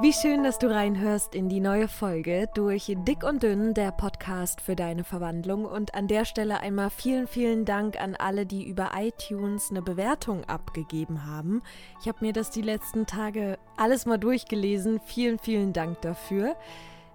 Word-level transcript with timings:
Wie 0.00 0.12
schön, 0.12 0.44
dass 0.44 0.60
du 0.60 0.70
reinhörst 0.70 1.34
in 1.34 1.48
die 1.48 1.58
neue 1.58 1.88
Folge 1.88 2.48
durch 2.54 2.94
Dick 2.98 3.24
und 3.24 3.42
Dünn, 3.42 3.74
der 3.74 3.90
Podcast 3.90 4.60
für 4.60 4.76
deine 4.76 5.02
Verwandlung. 5.02 5.64
Und 5.64 5.96
an 5.96 6.06
der 6.06 6.24
Stelle 6.24 6.60
einmal 6.60 6.90
vielen, 6.90 7.26
vielen 7.26 7.64
Dank 7.64 8.00
an 8.00 8.14
alle, 8.14 8.46
die 8.46 8.62
über 8.62 8.92
iTunes 8.96 9.70
eine 9.70 9.82
Bewertung 9.82 10.44
abgegeben 10.44 11.26
haben. 11.26 11.62
Ich 12.00 12.06
habe 12.06 12.24
mir 12.24 12.32
das 12.32 12.52
die 12.52 12.62
letzten 12.62 13.06
Tage 13.06 13.58
alles 13.76 14.06
mal 14.06 14.18
durchgelesen. 14.18 15.00
Vielen, 15.04 15.40
vielen 15.40 15.72
Dank 15.72 16.00
dafür. 16.02 16.54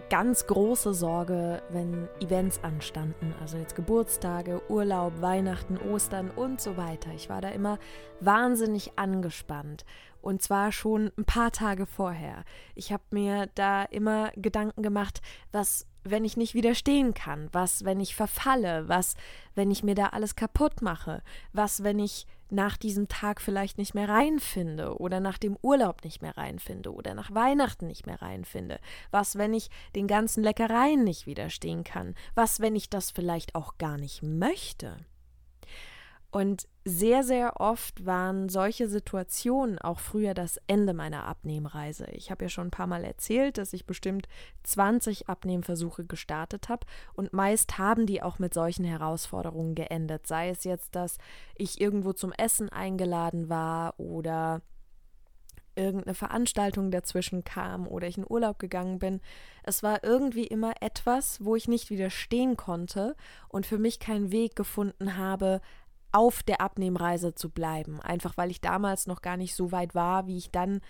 ganz 0.10 0.48
große 0.48 0.94
Sorge, 0.94 1.62
wenn 1.70 2.08
Events 2.20 2.64
anstanden, 2.64 3.34
also 3.42 3.58
jetzt 3.58 3.76
Geburtstage, 3.76 4.62
Urlaub, 4.70 5.22
Weihnachten, 5.22 5.78
Ostern 5.78 6.30
und 6.30 6.62
so 6.62 6.78
weiter. 6.78 7.12
Ich 7.16 7.30
war 7.30 7.42
da 7.42 7.50
immer 7.50 7.80
wahnsinnig 8.20 8.94
angespannt 8.98 9.86
und 10.22 10.42
zwar 10.42 10.72
schon 10.72 11.12
ein 11.18 11.26
paar 11.26 11.52
Tage 11.52 11.86
vorher. 11.86 12.44
Ich 12.76 12.92
habe 12.92 13.04
mir 13.12 13.48
da 13.56 13.84
immer 13.84 14.32
Gedanken 14.36 14.84
gemacht, 14.84 15.22
was 15.52 15.86
wenn 16.10 16.26
ich 16.26 16.38
nicht 16.38 16.54
widerstehen 16.54 17.14
kann, 17.14 17.50
was 17.52 17.86
wenn 17.86 18.00
ich 18.00 18.16
verfalle, 18.16 18.88
was 18.88 19.16
wenn 19.56 19.72
ich 19.72 19.84
mir 19.84 19.96
da 19.96 20.08
alles 20.08 20.36
kaputt 20.36 20.82
mache, 20.82 21.24
was 21.54 21.84
wenn 21.84 22.00
ich 22.00 22.26
nach 22.50 22.78
diesem 22.78 23.08
Tag 23.08 23.42
vielleicht 23.42 23.78
nicht 23.78 23.94
mehr 23.94 24.08
reinfinde 24.08 24.98
oder 24.98 25.20
nach 25.20 25.38
dem 25.38 25.58
Urlaub 25.62 26.04
nicht 26.04 26.22
mehr 26.22 26.38
reinfinde 26.38 26.94
oder 26.94 27.14
nach 27.14 27.34
Weihnachten 27.34 27.88
nicht 27.88 28.06
mehr 28.06 28.22
reinfinde? 28.22 28.80
Was, 29.12 29.38
wenn 29.38 29.54
ich 29.54 29.70
den 29.96 30.08
ganzen 30.08 30.44
Leckereien 30.44 31.04
nicht 31.04 31.28
widerstehen 31.28 31.84
kann? 31.84 32.16
Was, 32.36 32.60
wenn 32.60 32.76
ich 32.76 32.90
das 32.90 33.12
vielleicht 33.12 33.56
auch 33.56 33.78
gar 33.78 33.98
nicht 33.98 34.24
möchte? 34.24 34.98
Und 36.30 36.68
sehr, 36.84 37.24
sehr 37.24 37.60
oft 37.62 38.06
waren 38.06 38.50
solche 38.50 38.88
Situationen 38.88 39.80
auch 39.80 40.00
früher 40.00 40.34
das 40.34 40.60
Ende 40.68 40.94
meiner 40.94 41.26
Abnehmreise. 41.26 42.06
Ich 42.12 42.32
habe 42.32 42.46
ja 42.46 42.50
schon 42.50 42.68
ein 42.68 42.72
paar 42.72 42.88
Mal 42.88 43.04
erzählt, 43.06 43.58
dass 43.58 43.74
ich 43.74 43.86
bestimmt 43.86 44.28
20 44.64 45.30
Abnehmversuche 45.30 46.06
gestartet 46.06 46.70
habe 46.70 46.86
und 47.14 47.34
meist 47.34 47.78
haben 47.78 48.06
die 48.06 48.22
auch 48.22 48.40
mit 48.40 48.54
solchen 48.54 48.86
Herausforderungen 48.86 49.74
geendet. 49.74 50.28
Sei 50.28 50.50
es 50.50 50.66
jetzt, 50.66 50.96
dass 50.96 51.18
ich 51.56 51.80
irgendwo 51.80 52.14
zum 52.14 52.34
Essen 52.34 52.70
eingeladen 52.70 53.50
war 53.50 53.98
oder 53.98 54.62
irgendeine 55.78 56.16
Veranstaltung 56.16 56.92
dazwischen 56.92 57.44
kam 57.44 57.88
oder 57.88 58.08
ich 58.08 58.18
in 58.18 58.26
Urlaub 58.28 58.60
gegangen 58.60 59.00
bin. 59.00 59.22
Es 59.64 59.84
war 59.84 60.04
irgendwie 60.04 60.48
immer 60.48 60.74
etwas, 60.82 61.44
wo 61.44 61.56
ich 61.56 61.68
nicht 61.68 61.90
widerstehen 61.90 62.58
konnte 62.58 63.16
und 63.48 63.66
für 63.66 63.78
mich 63.78 64.00
keinen 64.00 64.32
Weg 64.32 64.56
gefunden 64.56 65.16
habe, 65.18 65.62
auf 66.18 66.42
der 66.42 66.62
Abnehmreise 66.62 67.36
zu 67.36 67.52
bleiben. 67.52 68.02
Einfach 68.02 68.38
weil 68.38 68.50
ich 68.50 68.60
damals 68.60 69.06
noch 69.06 69.22
gar 69.22 69.38
nicht 69.38 69.54
so 69.54 69.72
weit 69.72 69.94
war, 69.94 70.26
wie 70.26 70.38
ich 70.38 70.50
dann 70.50 70.82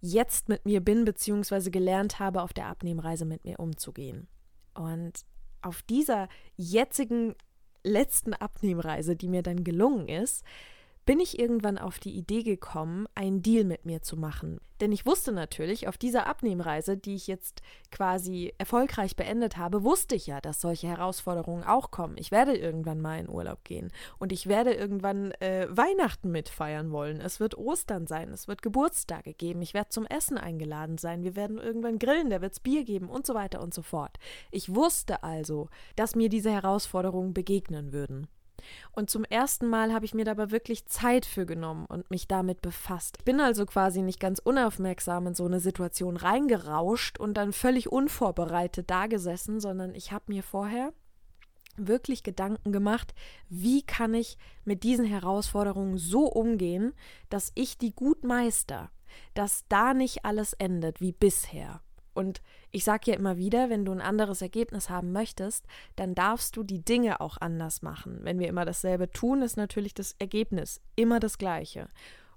jetzt 0.00 0.48
mit 0.48 0.64
mir 0.64 0.80
bin, 0.80 1.04
beziehungsweise 1.04 1.72
gelernt 1.72 2.20
habe, 2.20 2.40
auf 2.40 2.52
der 2.52 2.66
Abnehmreise 2.66 3.24
mit 3.24 3.44
mir 3.44 3.58
umzugehen. 3.58 4.28
Und 4.74 5.24
auf 5.60 5.82
dieser 5.82 6.28
jetzigen 6.56 7.34
letzten 7.82 8.32
Abnehmreise, 8.32 9.16
die 9.16 9.28
mir 9.28 9.42
dann 9.42 9.64
gelungen 9.64 10.08
ist, 10.08 10.44
bin 11.06 11.20
ich 11.20 11.38
irgendwann 11.38 11.78
auf 11.78 11.98
die 11.98 12.16
Idee 12.16 12.42
gekommen, 12.42 13.06
einen 13.14 13.42
Deal 13.42 13.64
mit 13.64 13.84
mir 13.84 14.02
zu 14.02 14.16
machen. 14.16 14.60
Denn 14.80 14.92
ich 14.92 15.04
wusste 15.04 15.32
natürlich, 15.32 15.88
auf 15.88 15.98
dieser 15.98 16.26
Abnehmreise, 16.26 16.96
die 16.96 17.14
ich 17.14 17.26
jetzt 17.26 17.60
quasi 17.90 18.54
erfolgreich 18.56 19.14
beendet 19.14 19.58
habe, 19.58 19.82
wusste 19.84 20.14
ich 20.14 20.26
ja, 20.26 20.40
dass 20.40 20.60
solche 20.60 20.88
Herausforderungen 20.88 21.64
auch 21.64 21.90
kommen. 21.90 22.16
Ich 22.16 22.30
werde 22.30 22.56
irgendwann 22.56 23.00
mal 23.00 23.18
in 23.18 23.28
Urlaub 23.28 23.62
gehen 23.64 23.92
und 24.18 24.32
ich 24.32 24.46
werde 24.46 24.72
irgendwann 24.72 25.32
äh, 25.32 25.66
Weihnachten 25.70 26.30
mitfeiern 26.30 26.92
wollen. 26.92 27.20
Es 27.20 27.40
wird 27.40 27.58
Ostern 27.58 28.06
sein, 28.06 28.30
es 28.30 28.48
wird 28.48 28.62
Geburtstage 28.62 29.34
geben, 29.34 29.60
ich 29.60 29.74
werde 29.74 29.90
zum 29.90 30.06
Essen 30.06 30.38
eingeladen 30.38 30.96
sein, 30.96 31.24
wir 31.24 31.36
werden 31.36 31.58
irgendwann 31.58 31.98
grillen, 31.98 32.30
da 32.30 32.40
wird 32.40 32.52
es 32.52 32.60
Bier 32.60 32.84
geben 32.84 33.10
und 33.10 33.26
so 33.26 33.34
weiter 33.34 33.60
und 33.60 33.74
so 33.74 33.82
fort. 33.82 34.16
Ich 34.50 34.74
wusste 34.74 35.22
also, 35.22 35.68
dass 35.96 36.16
mir 36.16 36.30
diese 36.30 36.50
Herausforderungen 36.50 37.34
begegnen 37.34 37.92
würden. 37.92 38.28
Und 38.92 39.10
zum 39.10 39.24
ersten 39.24 39.66
Mal 39.66 39.92
habe 39.92 40.04
ich 40.04 40.14
mir 40.14 40.24
dabei 40.24 40.50
wirklich 40.50 40.86
Zeit 40.86 41.26
für 41.26 41.46
genommen 41.46 41.86
und 41.86 42.10
mich 42.10 42.28
damit 42.28 42.62
befasst. 42.62 43.16
Ich 43.18 43.24
bin 43.24 43.40
also 43.40 43.66
quasi 43.66 44.02
nicht 44.02 44.20
ganz 44.20 44.38
unaufmerksam 44.38 45.26
in 45.28 45.34
so 45.34 45.46
eine 45.46 45.60
Situation 45.60 46.16
reingerauscht 46.16 47.18
und 47.18 47.34
dann 47.34 47.52
völlig 47.52 47.90
unvorbereitet 47.90 48.90
dagesessen, 48.90 49.60
sondern 49.60 49.94
ich 49.94 50.12
habe 50.12 50.24
mir 50.28 50.42
vorher 50.42 50.92
wirklich 51.76 52.22
Gedanken 52.22 52.72
gemacht, 52.72 53.14
wie 53.48 53.82
kann 53.82 54.14
ich 54.14 54.38
mit 54.64 54.82
diesen 54.82 55.04
Herausforderungen 55.04 55.98
so 55.98 56.26
umgehen, 56.26 56.92
dass 57.28 57.52
ich 57.54 57.78
die 57.78 57.94
gut 57.94 58.24
meister, 58.24 58.90
dass 59.34 59.64
da 59.68 59.94
nicht 59.94 60.24
alles 60.24 60.52
endet 60.54 61.00
wie 61.00 61.12
bisher. 61.12 61.80
Und 62.14 62.42
ich 62.70 62.84
sage 62.84 63.10
ja 63.10 63.16
immer 63.16 63.36
wieder, 63.36 63.70
wenn 63.70 63.84
du 63.84 63.92
ein 63.92 64.00
anderes 64.00 64.42
Ergebnis 64.42 64.90
haben 64.90 65.12
möchtest, 65.12 65.66
dann 65.96 66.14
darfst 66.14 66.56
du 66.56 66.62
die 66.62 66.84
Dinge 66.84 67.20
auch 67.20 67.36
anders 67.40 67.82
machen. 67.82 68.20
Wenn 68.22 68.38
wir 68.38 68.48
immer 68.48 68.64
dasselbe 68.64 69.10
tun, 69.10 69.42
ist 69.42 69.56
natürlich 69.56 69.94
das 69.94 70.16
Ergebnis 70.18 70.80
immer 70.96 71.20
das 71.20 71.38
gleiche. 71.38 71.88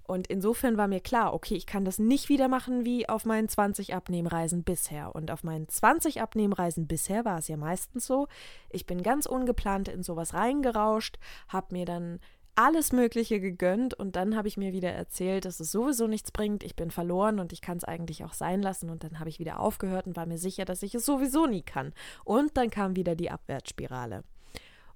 Und 0.06 0.26
insofern 0.26 0.76
war 0.76 0.86
mir 0.86 1.00
klar, 1.00 1.32
okay, 1.32 1.54
ich 1.54 1.64
kann 1.64 1.86
das 1.86 1.98
nicht 1.98 2.28
wieder 2.28 2.46
machen 2.46 2.84
wie 2.84 3.08
auf 3.08 3.24
meinen 3.24 3.48
20 3.48 3.94
Abnehmreisen 3.94 4.62
bisher. 4.62 5.14
Und 5.14 5.30
auf 5.30 5.44
meinen 5.44 5.66
20 5.66 6.20
Abnehmreisen 6.20 6.86
bisher 6.86 7.24
war 7.24 7.38
es 7.38 7.48
ja 7.48 7.56
meistens 7.56 8.06
so, 8.06 8.28
ich 8.68 8.84
bin 8.84 9.02
ganz 9.02 9.24
ungeplant 9.24 9.88
in 9.88 10.02
sowas 10.02 10.34
reingerauscht, 10.34 11.18
habe 11.48 11.74
mir 11.74 11.86
dann 11.86 12.20
alles 12.56 12.92
Mögliche 12.92 13.40
gegönnt 13.40 13.94
und 13.94 14.16
dann 14.16 14.36
habe 14.36 14.48
ich 14.48 14.56
mir 14.56 14.72
wieder 14.72 14.90
erzählt, 14.90 15.44
dass 15.44 15.60
es 15.60 15.72
sowieso 15.72 16.06
nichts 16.06 16.30
bringt, 16.30 16.62
ich 16.62 16.76
bin 16.76 16.90
verloren 16.90 17.40
und 17.40 17.52
ich 17.52 17.60
kann 17.60 17.76
es 17.76 17.84
eigentlich 17.84 18.24
auch 18.24 18.32
sein 18.32 18.62
lassen 18.62 18.90
und 18.90 19.04
dann 19.04 19.18
habe 19.18 19.28
ich 19.28 19.38
wieder 19.38 19.60
aufgehört 19.60 20.06
und 20.06 20.16
war 20.16 20.26
mir 20.26 20.38
sicher, 20.38 20.64
dass 20.64 20.82
ich 20.82 20.94
es 20.94 21.04
sowieso 21.04 21.46
nie 21.46 21.62
kann. 21.62 21.92
Und 22.24 22.56
dann 22.56 22.70
kam 22.70 22.96
wieder 22.96 23.16
die 23.16 23.30
Abwärtsspirale. 23.30 24.24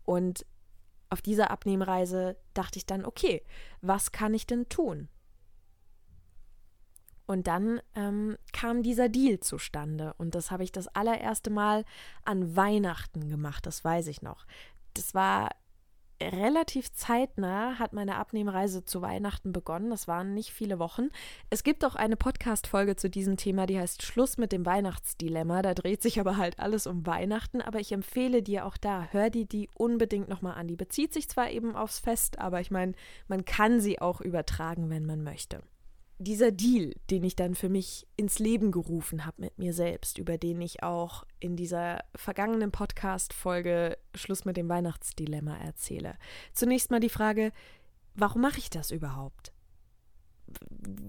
Und 0.04 0.46
auf 1.10 1.22
dieser 1.22 1.50
Abnehmreise 1.50 2.36
dachte 2.54 2.78
ich 2.78 2.86
dann, 2.86 3.04
okay, 3.04 3.42
was 3.80 4.12
kann 4.12 4.34
ich 4.34 4.46
denn 4.46 4.68
tun? 4.68 5.08
Und 7.26 7.46
dann 7.46 7.80
ähm, 7.94 8.38
kam 8.52 8.82
dieser 8.82 9.08
Deal 9.08 9.40
zustande. 9.40 10.14
Und 10.16 10.34
das 10.34 10.50
habe 10.50 10.64
ich 10.64 10.72
das 10.72 10.88
allererste 10.88 11.50
Mal 11.50 11.84
an 12.24 12.56
Weihnachten 12.56 13.28
gemacht, 13.28 13.66
das 13.66 13.84
weiß 13.84 14.06
ich 14.06 14.22
noch. 14.22 14.46
Das 14.94 15.14
war 15.14 15.50
relativ 16.20 16.92
zeitnah 16.92 17.78
hat 17.78 17.92
meine 17.92 18.16
Abnehmreise 18.16 18.84
zu 18.84 19.02
Weihnachten 19.02 19.52
begonnen. 19.52 19.90
Das 19.90 20.08
waren 20.08 20.34
nicht 20.34 20.52
viele 20.52 20.78
Wochen. 20.78 21.08
Es 21.50 21.62
gibt 21.62 21.84
auch 21.84 21.94
eine 21.94 22.16
Podcast-Folge 22.16 22.96
zu 22.96 23.08
diesem 23.08 23.36
Thema, 23.36 23.66
die 23.66 23.78
heißt 23.78 24.02
Schluss 24.02 24.38
mit 24.38 24.52
dem 24.52 24.66
Weihnachtsdilemma. 24.66 25.62
Da 25.62 25.74
dreht 25.74 26.02
sich 26.02 26.20
aber 26.20 26.36
halt 26.36 26.58
alles 26.58 26.86
um 26.86 27.06
Weihnachten. 27.06 27.60
Aber 27.60 27.80
ich 27.80 27.92
empfehle 27.92 28.42
dir 28.42 28.66
auch 28.66 28.76
da, 28.76 29.08
hör 29.10 29.30
dir 29.30 29.46
die 29.46 29.68
unbedingt 29.76 30.28
nochmal 30.28 30.54
an. 30.54 30.68
Die 30.68 30.76
bezieht 30.76 31.12
sich 31.12 31.28
zwar 31.28 31.50
eben 31.50 31.76
aufs 31.76 31.98
Fest, 31.98 32.38
aber 32.38 32.60
ich 32.60 32.70
meine, 32.70 32.92
man 33.28 33.44
kann 33.44 33.80
sie 33.80 34.00
auch 34.00 34.20
übertragen, 34.20 34.90
wenn 34.90 35.06
man 35.06 35.22
möchte. 35.22 35.62
Dieser 36.18 36.50
Deal, 36.50 36.94
den 37.10 37.22
ich 37.22 37.36
dann 37.36 37.54
für 37.54 37.68
mich 37.68 38.06
ins 38.16 38.38
Leben 38.38 38.72
gerufen 38.72 39.24
habe 39.24 39.42
mit 39.42 39.58
mir 39.58 39.72
selbst, 39.72 40.18
über 40.18 40.36
den 40.36 40.60
ich 40.60 40.82
auch 40.82 41.24
in 41.38 41.56
dieser 41.56 42.00
vergangenen 42.14 42.72
Podcast-Folge 42.72 43.96
Schluss 44.14 44.44
mit 44.44 44.56
dem 44.56 44.68
Weihnachtsdilemma 44.68 45.56
erzähle. 45.56 46.16
Zunächst 46.52 46.90
mal 46.90 47.00
die 47.00 47.08
Frage, 47.08 47.52
warum 48.14 48.42
mache 48.42 48.58
ich 48.58 48.68
das 48.68 48.90
überhaupt? 48.90 49.52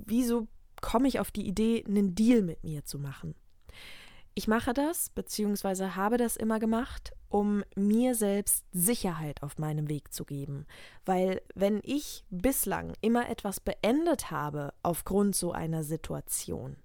Wieso 0.06 0.48
komme 0.82 1.08
ich 1.08 1.20
auf 1.20 1.32
die 1.32 1.48
Idee, 1.48 1.84
einen 1.88 2.14
Deal 2.14 2.44
mit 2.44 2.64
mir 2.64 2.86
zu 2.86 3.00
machen? 3.00 3.36
Ich 4.40 4.48
mache 4.48 4.74
das, 4.74 5.10
beziehungsweise 5.10 5.98
habe 5.98 6.16
das 6.16 6.38
immer 6.38 6.60
gemacht, 6.60 7.12
um 7.28 7.62
mir 7.76 8.16
selbst 8.16 8.64
Sicherheit 8.72 9.44
auf 9.44 9.58
meinem 9.58 9.90
Weg 9.90 10.14
zu 10.14 10.24
geben. 10.24 10.66
Weil 11.04 11.42
wenn 11.56 11.82
ich 11.84 12.24
bislang 12.30 12.94
immer 13.02 13.28
etwas 13.28 13.60
beendet 13.60 14.32
habe 14.32 14.74
aufgrund 14.82 15.36
so 15.36 15.52
einer 15.52 15.84
Situation 15.84 16.78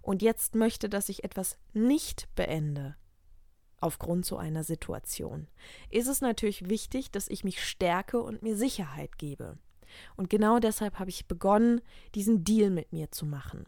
und 0.00 0.22
jetzt 0.22 0.54
möchte, 0.54 0.88
dass 0.88 1.08
ich 1.08 1.24
etwas 1.24 1.58
nicht 1.72 2.28
beende 2.36 2.94
aufgrund 3.80 4.24
so 4.24 4.36
einer 4.36 4.62
Situation, 4.62 5.48
ist 5.90 6.06
es 6.06 6.20
natürlich 6.20 6.70
wichtig, 6.70 7.10
dass 7.10 7.26
ich 7.26 7.42
mich 7.42 7.64
stärke 7.64 8.22
und 8.22 8.44
mir 8.44 8.56
Sicherheit 8.56 9.18
gebe. 9.18 9.58
Und 10.16 10.30
genau 10.30 10.60
deshalb 10.60 11.00
habe 11.00 11.10
ich 11.10 11.26
begonnen, 11.26 11.80
diesen 12.14 12.44
Deal 12.44 12.70
mit 12.70 12.92
mir 12.92 13.10
zu 13.10 13.26
machen. 13.26 13.64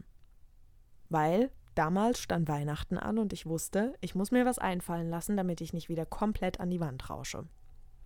Weil 1.09 1.51
Damals 1.75 2.19
stand 2.19 2.47
Weihnachten 2.47 2.97
an 2.97 3.17
und 3.17 3.33
ich 3.33 3.45
wusste, 3.45 3.95
ich 4.01 4.15
muss 4.15 4.31
mir 4.31 4.45
was 4.45 4.59
einfallen 4.59 5.09
lassen, 5.09 5.35
damit 5.37 5.61
ich 5.61 5.73
nicht 5.73 5.89
wieder 5.89 6.05
komplett 6.05 6.59
an 6.59 6.69
die 6.69 6.79
Wand 6.79 7.09
rausche. 7.09 7.45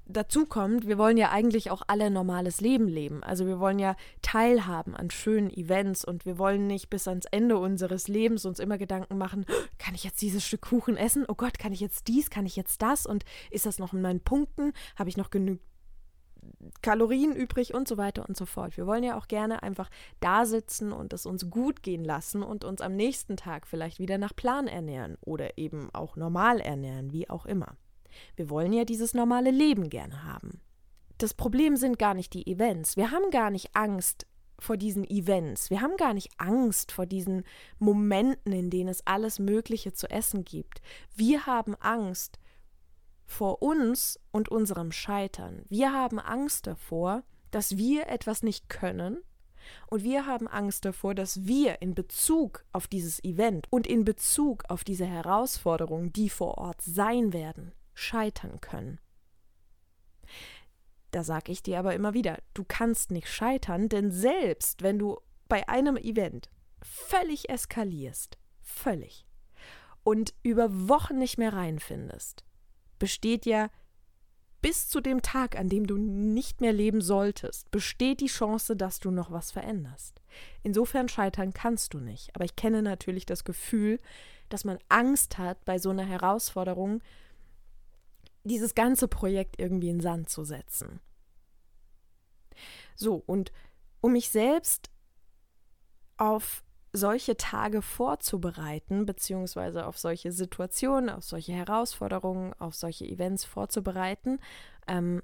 Dazu 0.10 0.46
kommt, 0.46 0.88
wir 0.88 0.98
wollen 0.98 1.18
ja 1.18 1.32
eigentlich 1.32 1.70
auch 1.70 1.82
alle 1.88 2.10
normales 2.10 2.62
Leben 2.62 2.88
leben. 2.88 3.24
Also 3.24 3.46
wir 3.46 3.60
wollen 3.60 3.78
ja 3.78 3.98
teilhaben 4.22 4.96
an 4.96 5.10
schönen 5.10 5.50
Events 5.50 6.06
und 6.06 6.26
wir 6.26 6.38
wollen 6.38 6.66
nicht 6.66 6.90
bis 6.90 7.10
ans 7.10 7.26
Ende 7.26 7.58
unseres 7.58 8.08
Lebens 8.08 8.46
uns 8.46 8.60
immer 8.60 8.78
Gedanken 8.78 9.18
machen, 9.18 9.46
kann 9.78 9.96
ich 9.96 10.06
jetzt 10.06 10.22
dieses 10.22 10.46
Stück 10.46 10.62
Kuchen 10.62 10.96
essen? 10.96 11.26
Oh 11.28 11.36
Gott, 11.36 11.60
kann 11.60 11.74
ich 11.74 11.82
jetzt 11.82 12.08
dies? 12.08 12.30
Kann 12.30 12.46
ich 12.46 12.56
jetzt 12.56 12.82
das? 12.82 13.06
Und 13.06 13.26
ist 13.52 13.66
das 13.66 13.80
noch 13.80 13.92
in 13.92 14.02
meinen 14.02 14.22
Punkten? 14.22 14.72
Habe 14.96 15.10
ich 15.10 15.18
noch 15.18 15.30
genug 15.30 15.60
Kalorien 16.82 17.36
übrig 17.36 17.74
und 17.74 17.88
so 17.88 17.98
weiter 17.98 18.28
und 18.28 18.38
so 18.38 18.46
fort. 18.46 18.78
Wir 18.78 18.88
wollen 18.88 19.04
ja 19.04 19.18
auch 19.18 19.28
gerne 19.28 19.64
einfach 19.64 19.90
da 20.20 20.46
sitzen 20.46 20.92
und 20.92 21.14
es 21.14 21.26
uns 21.26 21.50
gut 21.50 21.84
gehen 21.84 22.04
lassen 22.04 22.44
und 22.44 22.64
uns 22.64 22.82
am 22.82 22.96
nächsten 22.96 23.38
Tag 23.38 23.68
vielleicht 23.68 24.00
wieder 24.00 24.18
nach 24.18 24.36
Plan 24.36 24.68
ernähren 24.68 25.18
oder 25.22 25.58
eben 25.58 25.90
auch 25.94 26.16
normal 26.16 26.60
ernähren, 26.60 27.12
wie 27.12 27.30
auch 27.30 27.46
immer. 27.46 27.78
Wir 28.36 28.50
wollen 28.50 28.74
ja 28.74 28.86
dieses 28.86 29.14
normale 29.14 29.52
Leben 29.52 29.90
gerne 29.90 30.24
haben. 30.24 30.62
Das 31.18 31.34
Problem 31.34 31.76
sind 31.76 31.98
gar 31.98 32.14
nicht 32.14 32.34
die 32.34 32.48
Events. 32.48 32.96
Wir 32.96 33.12
haben 33.12 33.32
gar 33.32 33.50
nicht 33.50 33.76
Angst 33.76 34.28
vor 34.60 34.78
diesen 34.78 35.04
Events. 35.04 35.70
Wir 35.70 35.82
haben 35.82 35.98
gar 35.98 36.14
nicht 36.14 36.32
Angst 36.38 36.92
vor 36.92 37.06
diesen 37.06 37.44
Momenten, 37.80 38.52
in 38.54 38.70
denen 38.70 38.90
es 38.90 39.06
alles 39.06 39.40
Mögliche 39.40 39.94
zu 39.94 40.10
essen 40.10 40.46
gibt. 40.46 40.82
Wir 41.16 41.46
haben 41.46 41.76
Angst 41.76 42.40
vor 43.28 43.62
uns 43.62 44.20
und 44.32 44.50
unserem 44.50 44.92
Scheitern. 44.92 45.66
Wir 45.70 45.94
haben 45.94 46.20
Angst 46.20 46.66
davor, 46.66 47.24
dass 47.52 47.78
wir 47.78 48.08
etwas 48.08 48.42
nicht 48.42 48.70
können 48.70 49.20
und 49.88 50.04
wir 50.04 50.26
haben 50.26 50.48
Angst 50.48 50.86
davor, 50.86 51.14
dass 51.14 51.46
wir 51.46 51.82
in 51.82 51.94
Bezug 51.94 52.64
auf 52.72 52.88
dieses 52.88 53.24
Event 53.24 53.68
und 53.70 53.86
in 53.86 54.06
Bezug 54.06 54.64
auf 54.70 54.84
diese 54.84 55.06
Herausforderungen, 55.06 56.14
die 56.14 56.30
vor 56.30 56.58
Ort 56.58 56.82
sein 56.82 57.34
werden, 57.34 57.74
scheitern 57.94 58.62
können. 58.62 59.00
Da 61.12 61.24
sage 61.24 61.52
ich 61.52 61.64
dir 61.64 61.80
aber 61.80 61.94
immer 61.96 62.14
wieder, 62.14 62.40
du 62.54 62.64
kannst 62.66 63.12
nicht 63.12 63.30
scheitern, 63.30 63.90
denn 63.90 64.12
selbst 64.12 64.84
wenn 64.84 65.00
du 65.00 65.20
bei 65.48 65.68
einem 65.68 65.98
Event 65.98 66.50
völlig 66.82 67.50
eskalierst, 67.50 68.38
völlig, 68.62 69.26
und 70.04 70.34
über 70.44 70.88
Wochen 70.88 71.18
nicht 71.18 71.38
mehr 71.38 71.54
reinfindest, 71.54 72.46
besteht 73.00 73.46
ja 73.46 73.70
bis 74.62 74.90
zu 74.90 75.02
dem 75.02 75.22
Tag, 75.22 75.58
an 75.58 75.70
dem 75.70 75.86
du 75.86 75.98
nicht 75.98 76.62
mehr 76.62 76.74
leben 76.74 77.02
solltest, 77.02 77.70
besteht 77.72 78.22
die 78.22 78.28
Chance, 78.28 78.76
dass 78.76 79.00
du 79.00 79.12
noch 79.12 79.32
was 79.32 79.52
veränderst. 79.52 80.22
Insofern 80.64 81.08
scheitern 81.10 81.54
kannst 81.54 81.94
du 81.94 82.00
nicht. 82.00 82.36
Aber 82.36 82.44
ich 82.44 82.56
kenne 82.56 82.82
natürlich 82.82 83.26
das 83.26 83.44
Gefühl, 83.44 84.00
dass 84.50 84.66
man 84.66 84.80
Angst 84.90 85.38
hat, 85.38 85.64
bei 85.66 85.78
so 85.78 85.90
einer 85.92 86.06
Herausforderung 86.06 87.02
dieses 88.44 88.76
ganze 88.76 89.08
Projekt 89.08 89.60
irgendwie 89.60 89.90
in 89.90 90.00
Sand 90.00 90.30
zu 90.30 90.44
setzen. 90.44 91.00
So, 92.96 93.24
und 93.26 93.52
um 94.02 94.14
mich 94.14 94.30
selbst 94.30 94.90
auf 96.18 96.64
solche 96.98 97.38
Tage 97.38 97.82
vorzubereiten, 97.82 99.06
beziehungsweise 99.06 99.86
auf 99.86 99.98
solche 99.98 100.32
Situationen, 100.32 101.10
auf 101.10 101.24
solche 101.24 101.54
Herausforderungen, 101.54 102.54
auf 102.60 102.76
solche 102.76 103.06
Events 103.06 103.46
vorzubereiten, 103.46 104.40
ähm, 104.88 105.22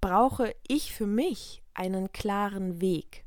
brauche 0.00 0.54
ich 0.66 0.92
für 0.92 1.06
mich 1.06 1.62
einen 1.72 2.12
klaren 2.12 2.80
Weg. 2.80 3.24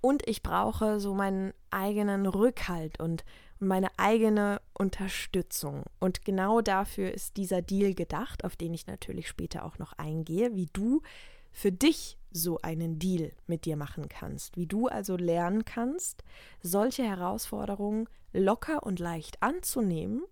Und 0.00 0.26
ich 0.26 0.42
brauche 0.42 1.00
so 1.00 1.14
meinen 1.14 1.52
eigenen 1.70 2.26
Rückhalt 2.26 3.00
und 3.00 3.24
meine 3.60 3.88
eigene 3.98 4.60
Unterstützung. 4.72 5.84
Und 5.98 6.24
genau 6.24 6.60
dafür 6.60 7.12
ist 7.12 7.36
dieser 7.36 7.62
Deal 7.62 7.94
gedacht, 7.94 8.44
auf 8.44 8.56
den 8.56 8.74
ich 8.74 8.86
natürlich 8.86 9.28
später 9.28 9.64
auch 9.64 9.78
noch 9.78 9.92
eingehe, 9.94 10.54
wie 10.54 10.68
du 10.72 11.02
für 11.50 11.72
dich 11.72 12.18
so 12.38 12.58
einen 12.62 12.98
Deal 12.98 13.32
mit 13.46 13.64
dir 13.66 13.76
machen 13.76 14.08
kannst, 14.08 14.56
wie 14.56 14.66
du 14.66 14.86
also 14.86 15.16
lernen 15.16 15.64
kannst, 15.64 16.24
solche 16.62 17.02
Herausforderungen 17.02 18.08
locker 18.32 18.82
und 18.82 18.98
leicht 18.98 19.42
anzunehmen, 19.42 20.22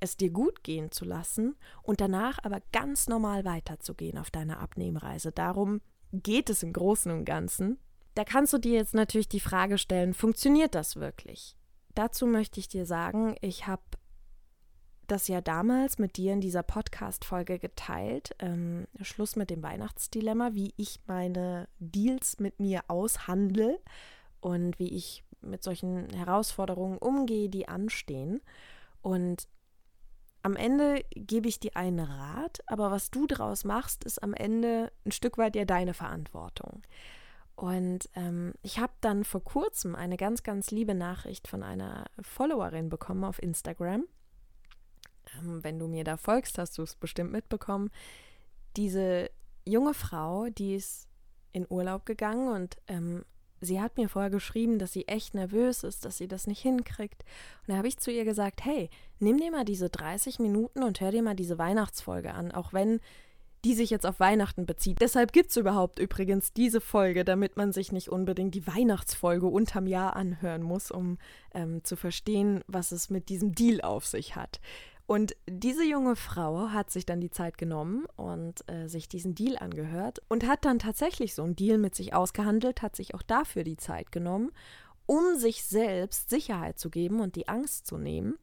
es 0.00 0.16
dir 0.16 0.30
gut 0.30 0.62
gehen 0.62 0.90
zu 0.90 1.04
lassen 1.04 1.56
und 1.82 2.00
danach 2.00 2.38
aber 2.42 2.60
ganz 2.72 3.08
normal 3.08 3.44
weiterzugehen 3.44 4.18
auf 4.18 4.30
deiner 4.30 4.60
Abnehmreise. 4.60 5.32
Darum 5.32 5.80
geht 6.12 6.50
es 6.50 6.62
im 6.62 6.72
Großen 6.72 7.10
und 7.10 7.24
Ganzen. 7.24 7.78
Da 8.14 8.24
kannst 8.24 8.52
du 8.52 8.58
dir 8.58 8.74
jetzt 8.74 8.94
natürlich 8.94 9.28
die 9.28 9.40
Frage 9.40 9.78
stellen, 9.78 10.14
funktioniert 10.14 10.74
das 10.74 10.96
wirklich? 10.96 11.56
Dazu 11.94 12.26
möchte 12.26 12.60
ich 12.60 12.68
dir 12.68 12.84
sagen, 12.84 13.36
ich 13.40 13.66
habe 13.66 13.82
das 15.06 15.28
ja 15.28 15.40
damals 15.40 15.98
mit 15.98 16.16
dir 16.16 16.32
in 16.32 16.40
dieser 16.40 16.62
Podcast-Folge 16.62 17.58
geteilt. 17.58 18.34
Ähm, 18.38 18.86
Schluss 19.02 19.36
mit 19.36 19.50
dem 19.50 19.62
Weihnachtsdilemma, 19.62 20.54
wie 20.54 20.74
ich 20.76 21.00
meine 21.06 21.68
Deals 21.78 22.38
mit 22.38 22.60
mir 22.60 22.82
aushandle 22.88 23.80
und 24.40 24.78
wie 24.78 24.94
ich 24.94 25.24
mit 25.40 25.62
solchen 25.62 26.08
Herausforderungen 26.10 26.98
umgehe, 26.98 27.48
die 27.48 27.68
anstehen. 27.68 28.40
Und 29.02 29.48
am 30.42 30.56
Ende 30.56 31.04
gebe 31.10 31.48
ich 31.48 31.60
dir 31.60 31.76
einen 31.76 32.00
Rat, 32.00 32.62
aber 32.66 32.90
was 32.90 33.10
du 33.10 33.26
daraus 33.26 33.64
machst, 33.64 34.04
ist 34.04 34.22
am 34.22 34.34
Ende 34.34 34.92
ein 35.04 35.12
Stück 35.12 35.38
weit 35.38 35.56
ja 35.56 35.64
deine 35.64 35.94
Verantwortung. 35.94 36.82
Und 37.56 38.08
ähm, 38.14 38.52
ich 38.62 38.78
habe 38.78 38.92
dann 39.00 39.24
vor 39.24 39.42
kurzem 39.42 39.94
eine 39.94 40.16
ganz, 40.16 40.42
ganz 40.42 40.70
liebe 40.70 40.94
Nachricht 40.94 41.48
von 41.48 41.62
einer 41.62 42.04
Followerin 42.20 42.90
bekommen 42.90 43.24
auf 43.24 43.42
Instagram 43.42 44.04
ähm, 45.38 45.62
wenn 45.62 45.78
du 45.78 45.88
mir 45.88 46.04
da 46.04 46.16
folgst, 46.16 46.58
hast 46.58 46.78
du 46.78 46.82
es 46.82 46.94
bestimmt 46.94 47.32
mitbekommen. 47.32 47.90
Diese 48.76 49.30
junge 49.64 49.94
Frau, 49.94 50.48
die 50.48 50.76
ist 50.76 51.08
in 51.52 51.66
Urlaub 51.68 52.06
gegangen 52.06 52.48
und 52.48 52.76
ähm, 52.86 53.24
sie 53.60 53.80
hat 53.80 53.96
mir 53.96 54.08
vorher 54.08 54.30
geschrieben, 54.30 54.78
dass 54.78 54.92
sie 54.92 55.08
echt 55.08 55.34
nervös 55.34 55.82
ist, 55.82 56.04
dass 56.04 56.18
sie 56.18 56.28
das 56.28 56.46
nicht 56.46 56.60
hinkriegt. 56.60 57.24
Und 57.62 57.72
da 57.72 57.76
habe 57.76 57.88
ich 57.88 57.98
zu 57.98 58.10
ihr 58.10 58.24
gesagt, 58.24 58.64
hey, 58.64 58.90
nimm 59.18 59.38
dir 59.38 59.50
mal 59.50 59.64
diese 59.64 59.88
30 59.88 60.38
Minuten 60.38 60.82
und 60.82 61.00
hör 61.00 61.10
dir 61.10 61.22
mal 61.22 61.36
diese 61.36 61.58
Weihnachtsfolge 61.58 62.34
an, 62.34 62.52
auch 62.52 62.72
wenn 62.72 63.00
die 63.64 63.74
sich 63.74 63.90
jetzt 63.90 64.06
auf 64.06 64.20
Weihnachten 64.20 64.64
bezieht. 64.64 65.00
Deshalb 65.00 65.32
gibt 65.32 65.50
es 65.50 65.56
überhaupt 65.56 65.98
übrigens 65.98 66.52
diese 66.52 66.80
Folge, 66.80 67.24
damit 67.24 67.56
man 67.56 67.72
sich 67.72 67.90
nicht 67.90 68.08
unbedingt 68.08 68.54
die 68.54 68.66
Weihnachtsfolge 68.66 69.46
unterm 69.46 69.88
Jahr 69.88 70.14
anhören 70.14 70.62
muss, 70.62 70.92
um 70.92 71.18
ähm, 71.52 71.82
zu 71.82 71.96
verstehen, 71.96 72.62
was 72.68 72.92
es 72.92 73.10
mit 73.10 73.28
diesem 73.28 73.56
Deal 73.56 73.80
auf 73.80 74.06
sich 74.06 74.36
hat. 74.36 74.60
Und 75.06 75.36
diese 75.48 75.84
junge 75.84 76.16
Frau 76.16 76.70
hat 76.70 76.90
sich 76.90 77.06
dann 77.06 77.20
die 77.20 77.30
Zeit 77.30 77.58
genommen 77.58 78.06
und 78.16 78.68
äh, 78.68 78.88
sich 78.88 79.08
diesen 79.08 79.36
Deal 79.36 79.56
angehört 79.56 80.20
und 80.28 80.46
hat 80.46 80.64
dann 80.64 80.80
tatsächlich 80.80 81.34
so 81.34 81.44
einen 81.44 81.54
Deal 81.54 81.78
mit 81.78 81.94
sich 81.94 82.12
ausgehandelt, 82.12 82.82
hat 82.82 82.96
sich 82.96 83.14
auch 83.14 83.22
dafür 83.22 83.62
die 83.62 83.76
Zeit 83.76 84.10
genommen, 84.10 84.50
um 85.06 85.36
sich 85.36 85.64
selbst 85.64 86.28
Sicherheit 86.28 86.80
zu 86.80 86.90
geben 86.90 87.20
und 87.20 87.36
die 87.36 87.46
Angst 87.46 87.86
zu 87.86 87.98
nehmen. 87.98 88.36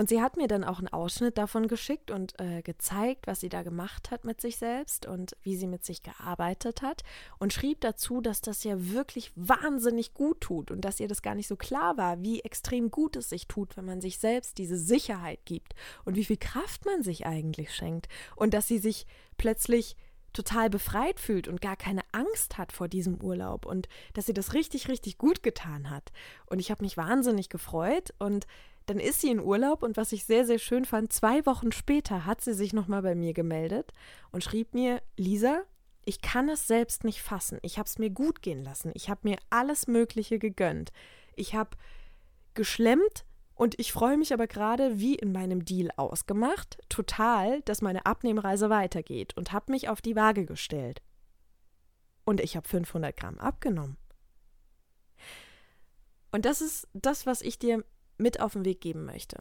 Und 0.00 0.08
sie 0.08 0.22
hat 0.22 0.38
mir 0.38 0.48
dann 0.48 0.64
auch 0.64 0.78
einen 0.78 0.88
Ausschnitt 0.88 1.36
davon 1.36 1.68
geschickt 1.68 2.10
und 2.10 2.32
äh, 2.40 2.62
gezeigt, 2.62 3.26
was 3.26 3.40
sie 3.40 3.50
da 3.50 3.62
gemacht 3.62 4.10
hat 4.10 4.24
mit 4.24 4.40
sich 4.40 4.56
selbst 4.56 5.04
und 5.04 5.36
wie 5.42 5.56
sie 5.56 5.66
mit 5.66 5.84
sich 5.84 6.02
gearbeitet 6.02 6.80
hat 6.80 7.02
und 7.38 7.52
schrieb 7.52 7.82
dazu, 7.82 8.22
dass 8.22 8.40
das 8.40 8.64
ja 8.64 8.76
wirklich 8.78 9.30
wahnsinnig 9.36 10.14
gut 10.14 10.40
tut 10.40 10.70
und 10.70 10.86
dass 10.86 11.00
ihr 11.00 11.08
das 11.08 11.20
gar 11.20 11.34
nicht 11.34 11.48
so 11.48 11.56
klar 11.56 11.98
war, 11.98 12.22
wie 12.22 12.40
extrem 12.40 12.90
gut 12.90 13.14
es 13.14 13.28
sich 13.28 13.46
tut, 13.46 13.76
wenn 13.76 13.84
man 13.84 14.00
sich 14.00 14.16
selbst 14.16 14.56
diese 14.56 14.78
Sicherheit 14.78 15.40
gibt 15.44 15.74
und 16.06 16.16
wie 16.16 16.24
viel 16.24 16.38
Kraft 16.38 16.86
man 16.86 17.02
sich 17.02 17.26
eigentlich 17.26 17.74
schenkt 17.74 18.08
und 18.36 18.54
dass 18.54 18.68
sie 18.68 18.78
sich 18.78 19.06
plötzlich 19.36 19.96
total 20.32 20.70
befreit 20.70 21.20
fühlt 21.20 21.46
und 21.46 21.60
gar 21.60 21.76
keine 21.76 22.02
Angst 22.12 22.56
hat 22.56 22.72
vor 22.72 22.88
diesem 22.88 23.22
Urlaub 23.22 23.66
und 23.66 23.86
dass 24.14 24.24
sie 24.24 24.32
das 24.32 24.54
richtig, 24.54 24.88
richtig 24.88 25.18
gut 25.18 25.42
getan 25.42 25.90
hat. 25.90 26.10
Und 26.46 26.58
ich 26.58 26.70
habe 26.70 26.84
mich 26.84 26.96
wahnsinnig 26.96 27.50
gefreut 27.50 28.14
und 28.18 28.46
dann 28.90 28.98
ist 28.98 29.20
sie 29.20 29.30
in 29.30 29.38
Urlaub 29.38 29.84
und 29.84 29.96
was 29.96 30.10
ich 30.10 30.24
sehr, 30.24 30.44
sehr 30.44 30.58
schön 30.58 30.84
fand, 30.84 31.12
zwei 31.12 31.46
Wochen 31.46 31.70
später 31.70 32.26
hat 32.26 32.40
sie 32.40 32.54
sich 32.54 32.72
nochmal 32.72 33.02
bei 33.02 33.14
mir 33.14 33.32
gemeldet 33.32 33.92
und 34.32 34.42
schrieb 34.42 34.74
mir, 34.74 35.00
Lisa, 35.16 35.62
ich 36.04 36.20
kann 36.22 36.48
es 36.48 36.66
selbst 36.66 37.04
nicht 37.04 37.22
fassen. 37.22 37.60
Ich 37.62 37.78
habe 37.78 37.86
es 37.86 38.00
mir 38.00 38.10
gut 38.10 38.42
gehen 38.42 38.64
lassen. 38.64 38.90
Ich 38.94 39.08
habe 39.08 39.20
mir 39.22 39.38
alles 39.48 39.86
Mögliche 39.86 40.40
gegönnt. 40.40 40.90
Ich 41.36 41.54
habe 41.54 41.76
geschlemmt 42.54 43.24
und 43.54 43.78
ich 43.78 43.92
freue 43.92 44.18
mich 44.18 44.32
aber 44.32 44.48
gerade, 44.48 44.98
wie 44.98 45.14
in 45.14 45.30
meinem 45.30 45.64
Deal 45.64 45.90
ausgemacht, 45.96 46.78
total, 46.88 47.62
dass 47.62 47.82
meine 47.82 48.06
Abnehmreise 48.06 48.70
weitergeht 48.70 49.36
und 49.36 49.52
habe 49.52 49.70
mich 49.70 49.88
auf 49.88 50.00
die 50.00 50.16
Waage 50.16 50.46
gestellt. 50.46 51.00
Und 52.24 52.40
ich 52.40 52.56
habe 52.56 52.66
500 52.66 53.16
Gramm 53.16 53.38
abgenommen. 53.38 53.98
Und 56.32 56.44
das 56.44 56.60
ist 56.60 56.88
das, 56.92 57.24
was 57.24 57.40
ich 57.40 57.56
dir 57.60 57.84
mit 58.20 58.40
auf 58.40 58.52
den 58.52 58.64
Weg 58.64 58.80
geben 58.80 59.04
möchte. 59.04 59.38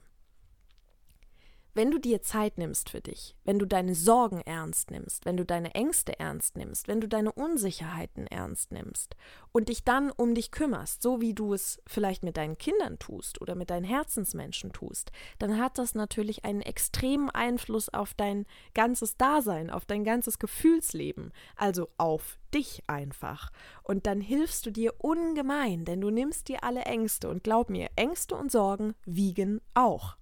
Wenn 1.75 1.91
du 1.91 1.99
dir 1.99 2.23
Zeit 2.23 2.57
nimmst 2.57 2.89
für 2.89 2.99
dich, 2.99 3.35
wenn 3.43 3.59
du 3.59 3.67
deine 3.67 3.93
Sorgen 3.93 4.41
ernst 4.41 4.89
nimmst, 4.89 5.25
wenn 5.25 5.37
du 5.37 5.45
deine 5.45 5.75
Ängste 5.75 6.19
ernst 6.19 6.57
nimmst, 6.57 6.87
wenn 6.87 6.99
du 6.99 7.07
deine 7.07 7.31
Unsicherheiten 7.31 8.25
ernst 8.25 8.71
nimmst 8.71 9.15
und 9.51 9.69
dich 9.69 9.83
dann 9.83 10.09
um 10.09 10.33
dich 10.33 10.49
kümmerst, 10.49 11.03
so 11.03 11.21
wie 11.21 11.35
du 11.35 11.53
es 11.53 11.79
vielleicht 11.85 12.23
mit 12.23 12.37
deinen 12.37 12.57
Kindern 12.57 12.97
tust 12.97 13.39
oder 13.39 13.53
mit 13.53 13.69
deinen 13.69 13.83
Herzensmenschen 13.83 14.73
tust, 14.73 15.11
dann 15.37 15.59
hat 15.59 15.77
das 15.77 15.93
natürlich 15.93 16.43
einen 16.43 16.61
extremen 16.61 17.29
Einfluss 17.29 17.89
auf 17.89 18.15
dein 18.15 18.47
ganzes 18.73 19.15
Dasein, 19.17 19.69
auf 19.69 19.85
dein 19.85 20.03
ganzes 20.03 20.39
Gefühlsleben, 20.39 21.31
also 21.55 21.89
auf 21.97 22.39
dich 22.51 22.83
einfach. 22.87 23.51
Und 23.83 24.07
dann 24.07 24.21
hilfst 24.21 24.65
du 24.65 24.71
dir 24.71 24.95
ungemein, 24.97 25.85
denn 25.85 26.01
du 26.01 26.09
nimmst 26.09 26.47
dir 26.47 26.63
alle 26.63 26.81
Ängste 26.81 27.29
und 27.29 27.43
glaub 27.43 27.69
mir, 27.69 27.89
Ängste 27.95 28.35
und 28.35 28.51
Sorgen 28.51 28.95
wiegen 29.05 29.61
auch. 29.75 30.17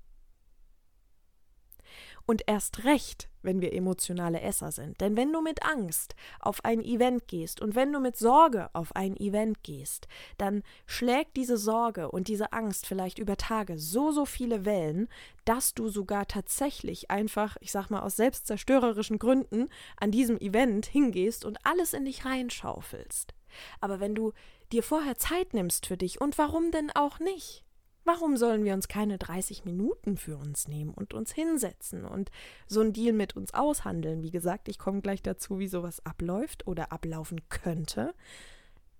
Und 2.27 2.43
erst 2.45 2.83
recht, 2.83 3.29
wenn 3.41 3.61
wir 3.61 3.73
emotionale 3.73 4.41
Esser 4.41 4.73
sind. 4.73 4.99
Denn 4.99 5.15
wenn 5.15 5.31
du 5.31 5.41
mit 5.41 5.63
Angst 5.63 6.13
auf 6.41 6.63
ein 6.65 6.83
Event 6.83 7.27
gehst 7.27 7.61
und 7.61 7.73
wenn 7.73 7.93
du 7.93 8.01
mit 8.01 8.17
Sorge 8.17 8.69
auf 8.73 8.95
ein 8.97 9.15
Event 9.15 9.63
gehst, 9.63 10.09
dann 10.37 10.61
schlägt 10.85 11.37
diese 11.37 11.57
Sorge 11.57 12.11
und 12.11 12.27
diese 12.27 12.51
Angst 12.51 12.85
vielleicht 12.85 13.17
über 13.17 13.37
Tage 13.37 13.79
so, 13.79 14.11
so 14.11 14.25
viele 14.25 14.65
Wellen, 14.65 15.07
dass 15.45 15.73
du 15.73 15.87
sogar 15.87 16.27
tatsächlich 16.27 17.09
einfach, 17.09 17.55
ich 17.61 17.71
sag 17.71 17.89
mal, 17.89 18.01
aus 18.01 18.17
selbstzerstörerischen 18.17 19.19
Gründen 19.19 19.69
an 19.95 20.11
diesem 20.11 20.37
Event 20.37 20.85
hingehst 20.85 21.45
und 21.45 21.57
alles 21.65 21.93
in 21.93 22.03
dich 22.03 22.25
reinschaufelst. 22.25 23.33
Aber 23.79 24.01
wenn 24.01 24.13
du 24.13 24.33
dir 24.73 24.83
vorher 24.83 25.17
Zeit 25.17 25.53
nimmst 25.53 25.85
für 25.85 25.95
dich 25.95 26.19
und 26.19 26.37
warum 26.37 26.71
denn 26.71 26.91
auch 26.91 27.19
nicht? 27.19 27.63
Warum 28.07 28.37
sollen 28.37 28.63
wir 28.63 28.73
uns 28.73 28.87
keine 28.87 29.17
30 29.17 29.65
Minuten 29.65 30.15
für 30.15 30.37
uns 30.37 30.69
nehmen 30.69 30.93
und 30.93 31.13
uns 31.13 31.33
hinsetzen 31.33 32.05
und 32.05 32.31
so 32.65 32.79
einen 32.79 32.93
Deal 32.93 33.11
mit 33.11 33.35
uns 33.35 33.53
aushandeln? 33.53 34.21
Wie 34.21 34.31
gesagt, 34.31 34.69
ich 34.69 34.79
komme 34.79 35.01
gleich 35.01 35.21
dazu, 35.21 35.59
wie 35.59 35.67
sowas 35.67 36.05
abläuft 36.05 36.65
oder 36.67 36.93
ablaufen 36.93 37.41
könnte. 37.49 38.13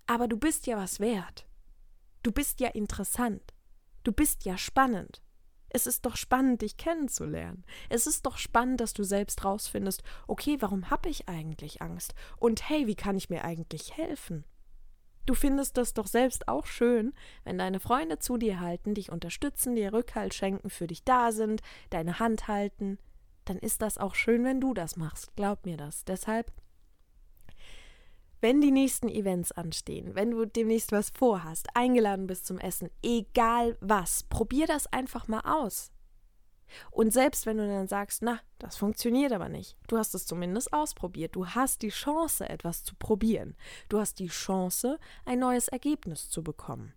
Aber 0.06 0.28
du 0.28 0.36
bist 0.36 0.66
ja 0.66 0.76
was 0.76 1.00
wert. 1.00 1.46
Du 2.22 2.32
bist 2.32 2.60
ja 2.60 2.68
interessant. 2.68 3.54
Du 4.04 4.12
bist 4.12 4.44
ja 4.44 4.58
spannend. 4.58 5.22
Es 5.70 5.86
ist 5.86 6.04
doch 6.04 6.16
spannend, 6.16 6.60
dich 6.60 6.76
kennenzulernen. 6.76 7.64
Es 7.88 8.06
ist 8.06 8.26
doch 8.26 8.36
spannend, 8.36 8.82
dass 8.82 8.92
du 8.92 9.04
selbst 9.04 9.42
rausfindest, 9.42 10.02
okay, 10.26 10.58
warum 10.60 10.90
habe 10.90 11.08
ich 11.08 11.30
eigentlich 11.30 11.80
Angst? 11.80 12.14
Und 12.36 12.68
hey, 12.68 12.86
wie 12.86 12.94
kann 12.94 13.16
ich 13.16 13.30
mir 13.30 13.42
eigentlich 13.42 13.96
helfen? 13.96 14.44
Du 15.28 15.34
findest 15.34 15.76
das 15.76 15.92
doch 15.92 16.06
selbst 16.06 16.48
auch 16.48 16.64
schön, 16.64 17.12
wenn 17.44 17.58
deine 17.58 17.80
Freunde 17.80 18.18
zu 18.18 18.38
dir 18.38 18.60
halten, 18.60 18.94
dich 18.94 19.12
unterstützen, 19.12 19.74
dir 19.74 19.92
Rückhalt 19.92 20.32
schenken, 20.32 20.70
für 20.70 20.86
dich 20.86 21.04
da 21.04 21.32
sind, 21.32 21.60
deine 21.90 22.18
Hand 22.18 22.48
halten. 22.48 22.98
Dann 23.44 23.58
ist 23.58 23.82
das 23.82 23.98
auch 23.98 24.14
schön, 24.14 24.42
wenn 24.42 24.58
du 24.58 24.72
das 24.72 24.96
machst. 24.96 25.36
Glaub 25.36 25.66
mir 25.66 25.76
das. 25.76 26.06
Deshalb, 26.06 26.50
wenn 28.40 28.62
die 28.62 28.70
nächsten 28.70 29.10
Events 29.10 29.52
anstehen, 29.52 30.14
wenn 30.14 30.30
du 30.30 30.46
demnächst 30.46 30.92
was 30.92 31.10
vorhast, 31.10 31.68
eingeladen 31.74 32.26
bist 32.26 32.46
zum 32.46 32.56
Essen, 32.56 32.88
egal 33.02 33.76
was, 33.82 34.22
probier 34.22 34.66
das 34.66 34.90
einfach 34.94 35.28
mal 35.28 35.42
aus. 35.44 35.90
Und 36.90 37.12
selbst 37.12 37.46
wenn 37.46 37.58
du 37.58 37.66
dann 37.66 37.88
sagst, 37.88 38.22
na, 38.22 38.40
das 38.58 38.76
funktioniert 38.76 39.32
aber 39.32 39.48
nicht, 39.48 39.76
du 39.88 39.98
hast 39.98 40.14
es 40.14 40.26
zumindest 40.26 40.72
ausprobiert, 40.72 41.34
du 41.34 41.46
hast 41.46 41.82
die 41.82 41.88
Chance, 41.88 42.48
etwas 42.48 42.84
zu 42.84 42.94
probieren, 42.94 43.56
du 43.88 43.98
hast 43.98 44.18
die 44.18 44.28
Chance, 44.28 44.98
ein 45.24 45.38
neues 45.38 45.68
Ergebnis 45.68 46.30
zu 46.30 46.42
bekommen. 46.42 46.94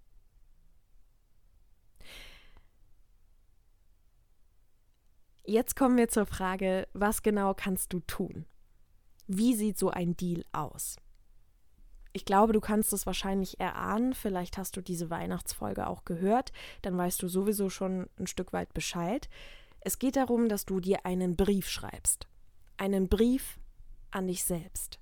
Jetzt 5.43 5.75
kommen 5.75 5.97
wir 5.97 6.07
zur 6.07 6.25
Frage, 6.25 6.87
was 6.93 7.23
genau 7.23 7.53
kannst 7.53 7.93
du 7.93 7.99
tun? 8.01 8.45
Wie 9.27 9.55
sieht 9.55 9.77
so 9.77 9.89
ein 9.89 10.15
Deal 10.15 10.45
aus? 10.51 10.97
Ich 12.13 12.25
glaube, 12.25 12.53
du 12.53 12.59
kannst 12.59 12.91
es 12.93 13.05
wahrscheinlich 13.05 13.59
erahnen. 13.59 14.13
Vielleicht 14.13 14.57
hast 14.57 14.75
du 14.75 14.81
diese 14.81 15.09
Weihnachtsfolge 15.09 15.87
auch 15.87 16.03
gehört. 16.03 16.51
Dann 16.81 16.97
weißt 16.97 17.21
du 17.23 17.27
sowieso 17.27 17.69
schon 17.69 18.09
ein 18.19 18.27
Stück 18.27 18.53
weit 18.53 18.73
Bescheid. 18.73 19.29
Es 19.81 19.97
geht 19.97 20.15
darum, 20.15 20.47
dass 20.47 20.65
du 20.65 20.79
dir 20.79 21.05
einen 21.05 21.35
Brief 21.35 21.67
schreibst. 21.67 22.27
Einen 22.77 23.09
Brief 23.09 23.59
an 24.11 24.27
dich 24.27 24.43
selbst. 24.43 24.99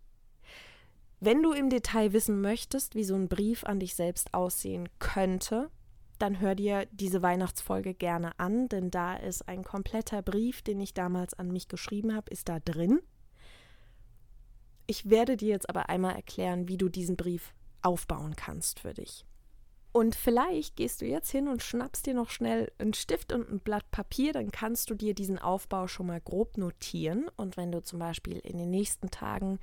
Wenn 1.20 1.44
du 1.44 1.52
im 1.52 1.70
Detail 1.70 2.14
wissen 2.14 2.40
möchtest, 2.40 2.96
wie 2.96 3.04
so 3.04 3.16
ein 3.16 3.28
Brief 3.28 3.66
an 3.66 3.80
dich 3.80 3.96
selbst 3.96 4.34
aussehen 4.34 4.88
könnte, 5.00 5.70
dann 6.18 6.40
hör 6.40 6.56
dir 6.56 6.86
diese 6.92 7.22
Weihnachtsfolge 7.22 7.94
gerne 7.94 8.38
an, 8.40 8.70
denn 8.70 8.90
da 8.90 9.16
ist 9.16 9.48
ein 9.50 9.64
kompletter 9.64 10.22
Brief, 10.22 10.62
den 10.62 10.80
ich 10.80 10.94
damals 10.94 11.34
an 11.34 11.52
mich 11.52 11.68
geschrieben 11.68 12.16
habe, 12.16 12.30
ist 12.32 12.48
da 12.48 12.60
drin. 12.60 13.00
Ich 14.88 15.10
werde 15.10 15.38
dir 15.38 15.50
jetzt 15.50 15.70
aber 15.70 15.90
einmal 15.90 16.16
erklären, 16.16 16.68
wie 16.68 16.78
du 16.78 16.90
diesen 16.90 17.16
Brief 17.18 17.54
aufbauen 17.82 18.36
kannst 18.36 18.80
für 18.80 18.94
dich. 18.94 19.26
Und 19.92 20.16
vielleicht 20.16 20.76
gehst 20.76 21.02
du 21.02 21.06
jetzt 21.06 21.32
hin 21.32 21.48
und 21.48 21.64
schnappst 21.64 22.06
dir 22.06 22.14
noch 22.14 22.30
schnell 22.30 22.72
einen 22.78 22.94
Stift 22.94 23.34
und 23.34 23.50
ein 23.50 23.60
Blatt 23.60 23.90
Papier, 23.90 24.34
dann 24.34 24.52
kannst 24.52 24.90
du 24.90 24.96
dir 24.96 25.16
diesen 25.16 25.40
Aufbau 25.40 25.88
schon 25.88 26.08
mal 26.08 26.22
grob 26.22 26.58
notieren. 26.58 27.28
Und 27.38 27.58
wenn 27.58 27.72
du 27.72 27.82
zum 27.82 27.98
Beispiel 27.98 28.38
in 28.38 28.58
den 28.58 28.70
nächsten 28.70 29.10
Tagen 29.10 29.60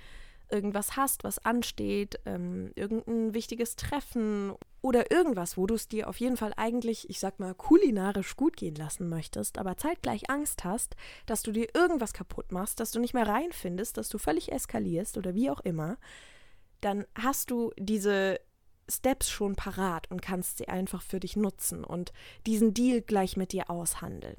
irgendwas 0.50 0.96
hast, 0.96 1.24
was 1.24 1.44
ansteht, 1.44 2.20
ähm, 2.24 2.70
irgendein 2.74 3.34
wichtiges 3.34 3.76
Treffen 3.76 4.54
oder 4.80 5.10
irgendwas, 5.10 5.56
wo 5.56 5.66
du 5.66 5.74
es 5.74 5.88
dir 5.88 6.08
auf 6.08 6.18
jeden 6.18 6.36
Fall 6.36 6.52
eigentlich, 6.56 7.10
ich 7.10 7.18
sag 7.18 7.40
mal, 7.40 7.54
kulinarisch 7.54 8.36
gut 8.36 8.56
gehen 8.56 8.76
lassen 8.76 9.08
möchtest, 9.08 9.58
aber 9.58 9.76
zeitgleich 9.76 10.30
Angst 10.30 10.64
hast, 10.64 10.94
dass 11.26 11.42
du 11.42 11.52
dir 11.52 11.68
irgendwas 11.74 12.12
kaputt 12.12 12.52
machst, 12.52 12.78
dass 12.78 12.92
du 12.92 13.00
nicht 13.00 13.14
mehr 13.14 13.26
reinfindest, 13.26 13.96
dass 13.96 14.08
du 14.08 14.18
völlig 14.18 14.52
eskalierst 14.52 15.18
oder 15.18 15.34
wie 15.34 15.50
auch 15.50 15.60
immer, 15.60 15.98
dann 16.80 17.06
hast 17.16 17.50
du 17.50 17.72
diese 17.78 18.38
Steps 18.88 19.28
schon 19.28 19.56
parat 19.56 20.10
und 20.10 20.22
kannst 20.22 20.58
sie 20.58 20.68
einfach 20.68 21.02
für 21.02 21.20
dich 21.20 21.36
nutzen 21.36 21.84
und 21.84 22.12
diesen 22.46 22.74
Deal 22.74 23.00
gleich 23.00 23.36
mit 23.36 23.52
dir 23.52 23.70
aushandeln. 23.70 24.36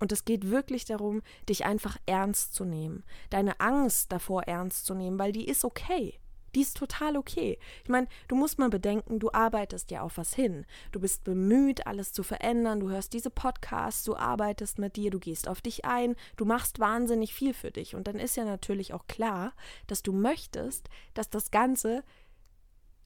Und 0.00 0.12
es 0.12 0.24
geht 0.24 0.50
wirklich 0.50 0.84
darum, 0.84 1.22
dich 1.48 1.64
einfach 1.64 1.96
ernst 2.06 2.54
zu 2.54 2.64
nehmen, 2.64 3.04
deine 3.30 3.60
Angst 3.60 4.12
davor 4.12 4.42
ernst 4.42 4.86
zu 4.86 4.94
nehmen, 4.94 5.18
weil 5.18 5.32
die 5.32 5.46
ist 5.46 5.64
okay. 5.64 6.18
Die 6.54 6.60
ist 6.60 6.76
total 6.76 7.16
okay. 7.16 7.58
Ich 7.82 7.88
meine, 7.88 8.06
du 8.28 8.36
musst 8.36 8.58
mal 8.58 8.70
bedenken, 8.70 9.18
du 9.18 9.32
arbeitest 9.32 9.90
ja 9.90 10.02
auf 10.02 10.18
was 10.18 10.34
hin. 10.34 10.66
Du 10.92 11.00
bist 11.00 11.24
bemüht, 11.24 11.86
alles 11.86 12.12
zu 12.12 12.22
verändern. 12.22 12.80
Du 12.80 12.90
hörst 12.90 13.12
diese 13.12 13.30
Podcasts, 13.30 14.04
du 14.04 14.14
arbeitest 14.14 14.78
mit 14.78 14.96
dir, 14.96 15.10
du 15.10 15.18
gehst 15.18 15.48
auf 15.48 15.60
dich 15.60 15.84
ein, 15.84 16.14
du 16.36 16.44
machst 16.44 16.78
wahnsinnig 16.78 17.34
viel 17.34 17.54
für 17.54 17.72
dich. 17.72 17.96
Und 17.96 18.06
dann 18.06 18.16
ist 18.16 18.36
ja 18.36 18.44
natürlich 18.44 18.94
auch 18.94 19.06
klar, 19.08 19.52
dass 19.88 20.02
du 20.02 20.12
möchtest, 20.12 20.88
dass 21.14 21.28
das 21.28 21.50
Ganze 21.50 22.04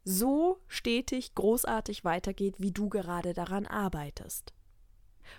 so 0.08 0.58
stetig 0.68 1.34
großartig 1.34 2.04
weitergeht, 2.04 2.54
wie 2.58 2.72
du 2.72 2.88
gerade 2.88 3.34
daran 3.34 3.66
arbeitest. 3.66 4.54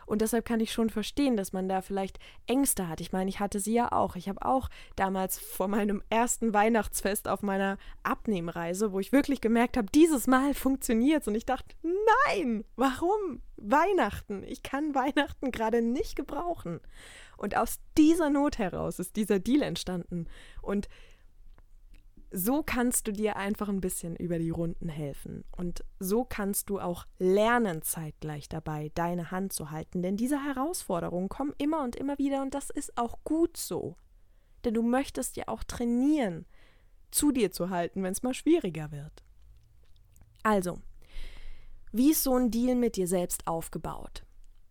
Und 0.05 0.21
deshalb 0.21 0.45
kann 0.45 0.59
ich 0.59 0.71
schon 0.71 0.91
verstehen, 0.91 1.35
dass 1.35 1.53
man 1.53 1.67
da 1.67 1.81
vielleicht 1.81 2.19
Ängste 2.45 2.87
hat. 2.87 3.01
Ich 3.01 3.11
meine, 3.11 3.29
ich 3.29 3.39
hatte 3.39 3.59
sie 3.59 3.73
ja 3.73 3.91
auch. 3.91 4.15
Ich 4.15 4.29
habe 4.29 4.45
auch 4.45 4.69
damals 4.95 5.39
vor 5.39 5.67
meinem 5.67 6.03
ersten 6.11 6.53
Weihnachtsfest 6.53 7.27
auf 7.27 7.41
meiner 7.41 7.79
Abnehmreise, 8.03 8.91
wo 8.91 8.99
ich 8.99 9.11
wirklich 9.11 9.41
gemerkt 9.41 9.77
habe, 9.77 9.87
dieses 9.93 10.27
Mal 10.27 10.53
funktioniert 10.53 11.23
es. 11.23 11.27
Und 11.27 11.35
ich 11.35 11.47
dachte, 11.47 11.75
nein, 12.27 12.63
warum? 12.75 13.41
Weihnachten. 13.57 14.43
Ich 14.43 14.61
kann 14.61 14.93
Weihnachten 14.93 15.51
gerade 15.51 15.81
nicht 15.81 16.15
gebrauchen. 16.15 16.79
Und 17.37 17.57
aus 17.57 17.79
dieser 17.97 18.29
Not 18.29 18.57
heraus 18.57 18.99
ist 18.99 19.15
dieser 19.15 19.39
Deal 19.39 19.63
entstanden. 19.63 20.27
Und 20.61 20.87
so 22.31 22.61
kannst 22.63 23.07
du 23.07 23.11
dir 23.11 23.37
einfach 23.37 23.69
ein 23.69 23.81
bisschen 23.81 24.15
über 24.15 24.37
die 24.37 24.51
Runden 24.51 24.89
helfen. 24.89 25.43
Und 25.55 25.83
so 25.99 26.23
kannst 26.23 26.69
du 26.69 26.79
auch 26.79 27.05
lernen, 27.17 27.81
zeitgleich 27.81 28.49
dabei 28.49 28.91
deine 28.93 29.31
Hand 29.31 29.53
zu 29.53 29.71
halten. 29.71 30.01
Denn 30.01 30.17
diese 30.17 30.43
Herausforderungen 30.43 31.29
kommen 31.29 31.53
immer 31.57 31.83
und 31.83 31.95
immer 31.95 32.17
wieder 32.17 32.41
und 32.41 32.53
das 32.53 32.69
ist 32.69 32.97
auch 32.97 33.19
gut 33.23 33.57
so. 33.57 33.95
Denn 34.63 34.73
du 34.73 34.83
möchtest 34.83 35.37
ja 35.37 35.47
auch 35.47 35.63
trainieren, 35.63 36.45
zu 37.11 37.31
dir 37.31 37.51
zu 37.51 37.69
halten, 37.69 38.03
wenn 38.03 38.11
es 38.11 38.23
mal 38.23 38.33
schwieriger 38.33 38.91
wird. 38.91 39.23
Also, 40.43 40.79
wie 41.91 42.11
ist 42.11 42.23
so 42.23 42.35
ein 42.35 42.51
Deal 42.51 42.75
mit 42.75 42.95
dir 42.95 43.07
selbst 43.07 43.47
aufgebaut? 43.47 44.23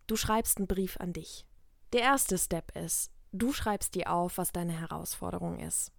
Du 0.07 0.15
schreibst 0.15 0.57
einen 0.57 0.67
Brief 0.67 0.97
an 0.97 1.11
dich. 1.11 1.45
Der 1.91 2.01
erste 2.01 2.37
Step 2.37 2.75
ist, 2.77 3.11
du 3.31 3.51
schreibst 3.51 3.95
dir 3.95 4.11
auf, 4.11 4.37
was 4.37 4.51
deine 4.51 4.73
Herausforderung 4.73 5.59
ist. 5.59 5.91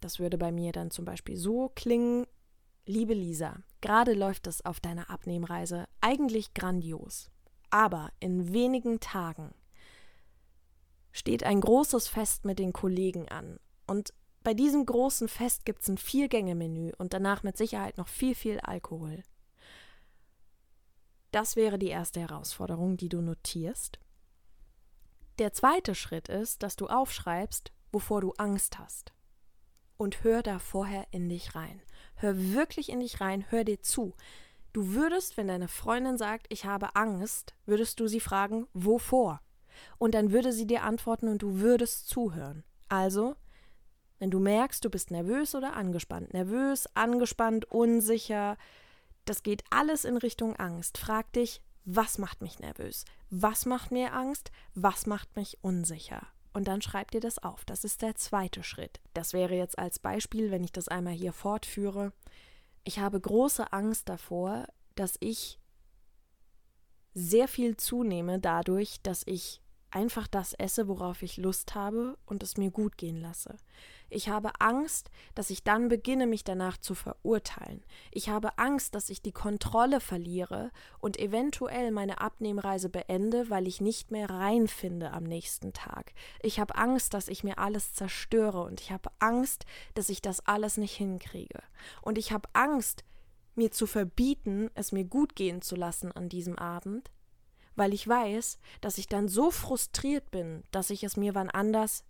Das 0.00 0.18
würde 0.18 0.38
bei 0.38 0.52
mir 0.52 0.72
dann 0.72 0.90
zum 0.90 1.04
Beispiel 1.04 1.36
so 1.36 1.70
klingen, 1.74 2.26
liebe 2.86 3.14
Lisa, 3.14 3.56
gerade 3.80 4.14
läuft 4.14 4.46
es 4.46 4.64
auf 4.64 4.80
deiner 4.80 5.10
Abnehmreise 5.10 5.86
eigentlich 6.00 6.54
grandios. 6.54 7.30
Aber 7.70 8.10
in 8.20 8.52
wenigen 8.52 9.00
Tagen 9.00 9.54
steht 11.12 11.44
ein 11.44 11.60
großes 11.60 12.08
Fest 12.08 12.44
mit 12.44 12.58
den 12.58 12.72
Kollegen 12.72 13.28
an. 13.28 13.58
Und 13.86 14.14
bei 14.42 14.54
diesem 14.54 14.86
großen 14.86 15.28
Fest 15.28 15.64
gibt 15.64 15.82
es 15.82 15.88
ein 15.88 15.98
Viergänge-Menü 15.98 16.92
und 16.96 17.12
danach 17.12 17.42
mit 17.42 17.56
Sicherheit 17.56 17.98
noch 17.98 18.08
viel, 18.08 18.34
viel 18.34 18.60
Alkohol. 18.60 19.22
Das 21.32 21.56
wäre 21.56 21.78
die 21.78 21.88
erste 21.88 22.20
Herausforderung, 22.20 22.96
die 22.96 23.08
du 23.08 23.20
notierst. 23.20 23.98
Der 25.38 25.52
zweite 25.52 25.94
Schritt 25.94 26.28
ist, 26.28 26.62
dass 26.62 26.76
du 26.76 26.86
aufschreibst, 26.86 27.72
wovor 27.92 28.22
du 28.22 28.32
Angst 28.38 28.78
hast. 28.78 29.12
Und 29.98 30.24
hör 30.24 30.42
da 30.42 30.58
vorher 30.58 31.06
in 31.10 31.28
dich 31.28 31.54
rein. 31.54 31.82
Hör 32.14 32.54
wirklich 32.54 32.88
in 32.88 33.00
dich 33.00 33.20
rein, 33.20 33.44
hör 33.50 33.64
dir 33.64 33.82
zu. 33.82 34.14
Du 34.72 34.94
würdest, 34.94 35.36
wenn 35.36 35.48
deine 35.48 35.68
Freundin 35.68 36.16
sagt, 36.16 36.46
ich 36.50 36.64
habe 36.64 36.94
Angst, 36.94 37.54
würdest 37.66 38.00
du 38.00 38.06
sie 38.06 38.20
fragen, 38.20 38.66
wovor? 38.72 39.40
Und 39.98 40.14
dann 40.14 40.32
würde 40.32 40.52
sie 40.52 40.66
dir 40.66 40.84
antworten 40.84 41.28
und 41.28 41.42
du 41.42 41.60
würdest 41.60 42.08
zuhören. 42.08 42.64
Also, 42.88 43.36
wenn 44.18 44.30
du 44.30 44.40
merkst, 44.40 44.84
du 44.84 44.90
bist 44.90 45.10
nervös 45.10 45.54
oder 45.54 45.74
angespannt, 45.74 46.32
nervös, 46.32 46.86
angespannt, 46.94 47.64
unsicher, 47.66 48.56
das 49.24 49.42
geht 49.42 49.62
alles 49.70 50.04
in 50.04 50.16
Richtung 50.16 50.56
Angst. 50.56 50.98
Frag 50.98 51.32
dich, 51.32 51.60
was 51.84 52.18
macht 52.18 52.40
mich 52.42 52.58
nervös? 52.58 53.04
Was 53.30 53.66
macht 53.66 53.90
mir 53.90 54.12
Angst? 54.12 54.50
Was 54.74 55.06
macht 55.06 55.36
mich 55.36 55.58
unsicher? 55.62 56.26
Und 56.58 56.66
dann 56.66 56.82
schreib 56.82 57.12
dir 57.12 57.20
das 57.20 57.38
auf. 57.38 57.64
Das 57.66 57.84
ist 57.84 58.02
der 58.02 58.16
zweite 58.16 58.64
Schritt. 58.64 58.98
Das 59.14 59.32
wäre 59.32 59.54
jetzt 59.54 59.78
als 59.78 60.00
Beispiel, 60.00 60.50
wenn 60.50 60.64
ich 60.64 60.72
das 60.72 60.88
einmal 60.88 61.12
hier 61.12 61.32
fortführe. 61.32 62.12
Ich 62.82 62.98
habe 62.98 63.20
große 63.20 63.72
Angst 63.72 64.08
davor, 64.08 64.66
dass 64.96 65.14
ich 65.20 65.60
sehr 67.14 67.46
viel 67.46 67.76
zunehme 67.76 68.40
dadurch, 68.40 69.00
dass 69.04 69.22
ich 69.24 69.62
einfach 69.90 70.26
das 70.26 70.52
esse, 70.52 70.88
worauf 70.88 71.22
ich 71.22 71.36
Lust 71.36 71.74
habe 71.74 72.16
und 72.26 72.42
es 72.42 72.56
mir 72.56 72.70
gut 72.70 72.96
gehen 72.96 73.20
lasse. 73.20 73.56
Ich 74.10 74.28
habe 74.28 74.52
Angst, 74.60 75.10
dass 75.34 75.50
ich 75.50 75.64
dann 75.64 75.88
beginne, 75.88 76.26
mich 76.26 76.42
danach 76.42 76.78
zu 76.78 76.94
verurteilen. 76.94 77.84
Ich 78.10 78.30
habe 78.30 78.58
Angst, 78.58 78.94
dass 78.94 79.10
ich 79.10 79.20
die 79.20 79.32
Kontrolle 79.32 80.00
verliere 80.00 80.70
und 80.98 81.18
eventuell 81.18 81.90
meine 81.90 82.20
Abnehmreise 82.20 82.88
beende, 82.88 83.50
weil 83.50 83.66
ich 83.66 83.80
nicht 83.80 84.10
mehr 84.10 84.30
reinfinde 84.30 85.12
am 85.12 85.24
nächsten 85.24 85.72
Tag. 85.72 86.14
Ich 86.42 86.58
habe 86.58 86.76
Angst, 86.76 87.12
dass 87.12 87.28
ich 87.28 87.44
mir 87.44 87.58
alles 87.58 87.92
zerstöre 87.92 88.62
und 88.62 88.80
ich 88.80 88.90
habe 88.90 89.10
Angst, 89.18 89.66
dass 89.94 90.08
ich 90.08 90.22
das 90.22 90.40
alles 90.46 90.78
nicht 90.78 90.96
hinkriege. 90.96 91.62
Und 92.00 92.16
ich 92.16 92.32
habe 92.32 92.48
Angst, 92.54 93.04
mir 93.58 93.70
zu 93.72 93.86
verbieten, 93.86 94.70
es 94.74 94.92
mir 94.92 95.04
gut 95.04 95.36
gehen 95.36 95.60
zu 95.60 95.76
lassen 95.76 96.12
an 96.12 96.30
diesem 96.30 96.56
Abend, 96.56 97.10
weil 97.78 97.94
ich 97.94 98.06
weiß, 98.06 98.58
dass 98.80 98.98
ich 98.98 99.06
dann 99.06 99.28
so 99.28 99.50
frustriert 99.50 100.30
bin, 100.30 100.64
dass 100.70 100.90
ich 100.90 101.04
es 101.04 101.16
mir 101.16 101.34
wann 101.34 101.50
anders 101.50 102.04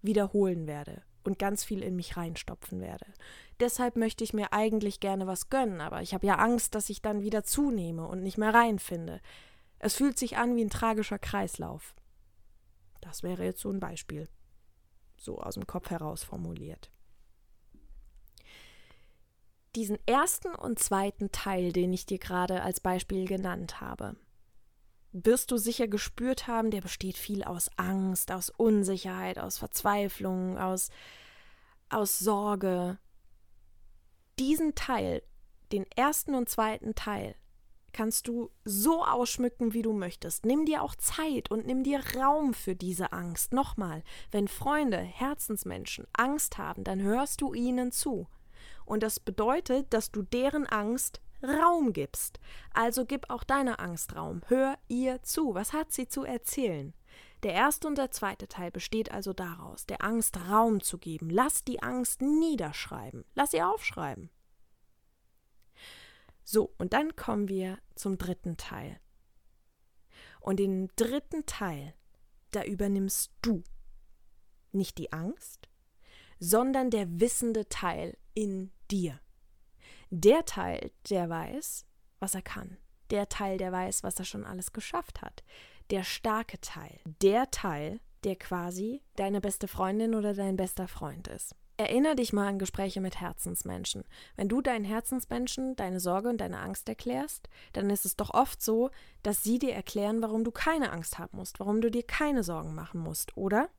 wiederholen 0.00 0.66
werde 0.66 1.02
und 1.24 1.38
ganz 1.38 1.64
viel 1.64 1.82
in 1.82 1.96
mich 1.96 2.16
reinstopfen 2.16 2.80
werde. 2.80 3.06
Deshalb 3.60 3.96
möchte 3.96 4.24
ich 4.24 4.32
mir 4.32 4.52
eigentlich 4.52 5.00
gerne 5.00 5.26
was 5.26 5.50
gönnen, 5.50 5.80
aber 5.80 6.02
ich 6.02 6.14
habe 6.14 6.26
ja 6.26 6.36
Angst, 6.36 6.74
dass 6.74 6.90
ich 6.90 7.02
dann 7.02 7.22
wieder 7.22 7.44
zunehme 7.44 8.06
und 8.06 8.22
nicht 8.22 8.38
mehr 8.38 8.54
reinfinde. 8.54 9.20
Es 9.78 9.94
fühlt 9.94 10.18
sich 10.18 10.36
an 10.36 10.56
wie 10.56 10.64
ein 10.64 10.70
tragischer 10.70 11.18
Kreislauf. 11.18 11.94
Das 13.00 13.22
wäre 13.22 13.44
jetzt 13.44 13.60
so 13.60 13.70
ein 13.70 13.80
Beispiel, 13.80 14.28
so 15.16 15.40
aus 15.40 15.54
dem 15.54 15.66
Kopf 15.66 15.90
heraus 15.90 16.22
formuliert. 16.22 16.90
Diesen 19.74 19.98
ersten 20.06 20.54
und 20.54 20.78
zweiten 20.78 21.32
Teil, 21.32 21.72
den 21.72 21.92
ich 21.92 22.04
dir 22.04 22.18
gerade 22.18 22.62
als 22.62 22.80
Beispiel 22.80 23.26
genannt 23.26 23.80
habe, 23.80 24.16
wirst 25.12 25.50
du 25.50 25.56
sicher 25.58 25.88
gespürt 25.88 26.46
haben, 26.46 26.70
der 26.70 26.80
besteht 26.80 27.16
viel 27.16 27.44
aus 27.44 27.70
Angst, 27.76 28.32
aus 28.32 28.50
Unsicherheit, 28.50 29.38
aus 29.38 29.58
Verzweiflung, 29.58 30.58
aus, 30.58 30.90
aus 31.88 32.18
Sorge. 32.18 32.98
Diesen 34.38 34.74
Teil, 34.74 35.22
den 35.70 35.86
ersten 35.94 36.34
und 36.34 36.48
zweiten 36.48 36.94
Teil, 36.94 37.36
kannst 37.92 38.26
du 38.26 38.50
so 38.64 39.04
ausschmücken, 39.04 39.74
wie 39.74 39.82
du 39.82 39.92
möchtest. 39.92 40.46
Nimm 40.46 40.64
dir 40.64 40.82
auch 40.82 40.94
Zeit 40.96 41.50
und 41.50 41.66
nimm 41.66 41.84
dir 41.84 42.02
Raum 42.16 42.54
für 42.54 42.74
diese 42.74 43.12
Angst. 43.12 43.52
Nochmal, 43.52 44.02
wenn 44.30 44.48
Freunde, 44.48 44.96
Herzensmenschen 44.96 46.06
Angst 46.14 46.58
haben, 46.58 46.84
dann 46.84 47.02
hörst 47.02 47.42
du 47.42 47.52
ihnen 47.52 47.92
zu. 47.92 48.26
Und 48.84 49.02
das 49.02 49.20
bedeutet, 49.20 49.92
dass 49.92 50.10
du 50.10 50.22
deren 50.22 50.66
Angst 50.66 51.20
Raum 51.44 51.92
gibst. 51.92 52.40
Also 52.72 53.04
gib 53.04 53.30
auch 53.30 53.44
deiner 53.44 53.80
Angst 53.80 54.16
Raum. 54.16 54.42
Hör 54.48 54.78
ihr 54.88 55.22
zu. 55.22 55.54
Was 55.54 55.72
hat 55.72 55.92
sie 55.92 56.08
zu 56.08 56.24
erzählen? 56.24 56.94
Der 57.42 57.54
erste 57.54 57.88
und 57.88 57.98
der 57.98 58.10
zweite 58.10 58.46
Teil 58.46 58.70
besteht 58.70 59.10
also 59.10 59.32
daraus, 59.32 59.84
der 59.86 60.04
Angst 60.04 60.38
Raum 60.48 60.80
zu 60.80 60.98
geben. 60.98 61.28
Lass 61.28 61.64
die 61.64 61.82
Angst 61.82 62.22
niederschreiben. 62.22 63.24
Lass 63.34 63.50
sie 63.50 63.62
aufschreiben. 63.62 64.30
So, 66.44 66.74
und 66.78 66.92
dann 66.92 67.16
kommen 67.16 67.48
wir 67.48 67.78
zum 67.94 68.18
dritten 68.18 68.56
Teil. 68.56 69.00
Und 70.40 70.58
den 70.58 70.88
dritten 70.96 71.46
Teil, 71.46 71.94
da 72.50 72.64
übernimmst 72.64 73.32
du 73.42 73.62
nicht 74.72 74.98
die 74.98 75.12
Angst, 75.12 75.68
sondern 76.38 76.90
der 76.90 77.20
wissende 77.20 77.68
Teil 77.68 78.16
in 78.34 78.72
dir. 78.90 79.20
Der 80.14 80.44
Teil, 80.44 80.92
der 81.08 81.30
weiß, 81.30 81.86
was 82.20 82.34
er 82.34 82.42
kann. 82.42 82.76
Der 83.10 83.30
Teil, 83.30 83.56
der 83.56 83.72
weiß, 83.72 84.02
was 84.02 84.18
er 84.18 84.26
schon 84.26 84.44
alles 84.44 84.74
geschafft 84.74 85.22
hat. 85.22 85.42
Der 85.88 86.04
starke 86.04 86.60
Teil. 86.60 87.00
Der 87.22 87.50
Teil, 87.50 87.98
der 88.22 88.36
quasi 88.36 89.00
deine 89.16 89.40
beste 89.40 89.68
Freundin 89.68 90.14
oder 90.14 90.34
dein 90.34 90.58
bester 90.58 90.86
Freund 90.86 91.28
ist. 91.28 91.56
Erinner 91.78 92.14
dich 92.14 92.34
mal 92.34 92.46
an 92.46 92.58
Gespräche 92.58 93.00
mit 93.00 93.22
Herzensmenschen. 93.22 94.04
Wenn 94.36 94.50
du 94.50 94.60
deinen 94.60 94.84
Herzensmenschen 94.84 95.76
deine 95.76 95.98
Sorge 95.98 96.28
und 96.28 96.42
deine 96.42 96.58
Angst 96.58 96.90
erklärst, 96.90 97.48
dann 97.72 97.88
ist 97.88 98.04
es 98.04 98.14
doch 98.14 98.34
oft 98.34 98.60
so, 98.60 98.90
dass 99.22 99.42
sie 99.42 99.58
dir 99.58 99.72
erklären, 99.72 100.20
warum 100.20 100.44
du 100.44 100.50
keine 100.50 100.92
Angst 100.92 101.18
haben 101.18 101.38
musst, 101.38 101.58
warum 101.58 101.80
du 101.80 101.90
dir 101.90 102.02
keine 102.02 102.42
Sorgen 102.42 102.74
machen 102.74 103.00
musst, 103.00 103.34
oder? 103.34 103.70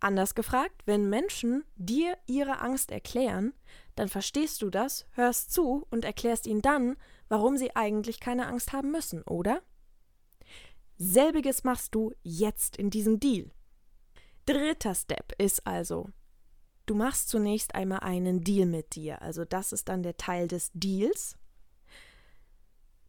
Anders 0.00 0.34
gefragt, 0.34 0.82
wenn 0.84 1.08
Menschen 1.08 1.64
dir 1.76 2.18
ihre 2.26 2.60
Angst 2.60 2.90
erklären, 2.90 3.54
dann 3.94 4.08
verstehst 4.08 4.60
du 4.60 4.68
das, 4.68 5.06
hörst 5.12 5.52
zu 5.52 5.86
und 5.90 6.04
erklärst 6.04 6.46
ihnen 6.46 6.60
dann, 6.60 6.96
warum 7.28 7.56
sie 7.56 7.74
eigentlich 7.74 8.20
keine 8.20 8.46
Angst 8.46 8.72
haben 8.72 8.90
müssen, 8.90 9.22
oder? 9.22 9.62
Selbiges 10.98 11.64
machst 11.64 11.94
du 11.94 12.12
jetzt 12.22 12.76
in 12.76 12.90
diesem 12.90 13.20
Deal. 13.20 13.50
Dritter 14.44 14.94
Step 14.94 15.32
ist 15.38 15.66
also, 15.66 16.10
du 16.84 16.94
machst 16.94 17.28
zunächst 17.28 17.74
einmal 17.74 18.00
einen 18.00 18.44
Deal 18.44 18.66
mit 18.66 18.94
dir, 18.94 19.22
also 19.22 19.44
das 19.44 19.72
ist 19.72 19.88
dann 19.88 20.02
der 20.02 20.16
Teil 20.18 20.46
des 20.46 20.70
Deals. 20.74 21.36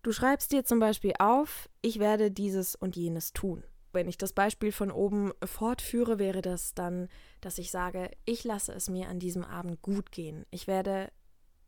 Du 0.04 0.14
schreibst 0.14 0.54
dir 0.54 0.64
zum 0.64 0.80
Beispiel 0.80 1.14
auf, 1.20 1.70
ich 1.82 2.00
werde 2.00 2.32
dieses 2.32 2.76
und 2.76 2.96
jenes 2.96 3.34
tun 3.34 3.64
wenn 3.98 4.08
ich 4.08 4.20
das 4.20 4.32
Beispiel 4.32 4.72
von 4.72 4.92
oben 4.92 5.32
fortführe, 5.44 6.20
wäre 6.20 6.44
das 6.44 6.76
dann, 6.76 7.10
dass 7.42 7.58
ich 7.58 7.72
sage, 7.72 8.12
ich 8.26 8.44
lasse 8.44 8.72
es 8.72 8.90
mir 8.90 9.10
an 9.10 9.18
diesem 9.18 9.44
Abend 9.44 9.82
gut 9.82 10.12
gehen. 10.12 10.46
Ich 10.52 10.68
werde 10.68 11.12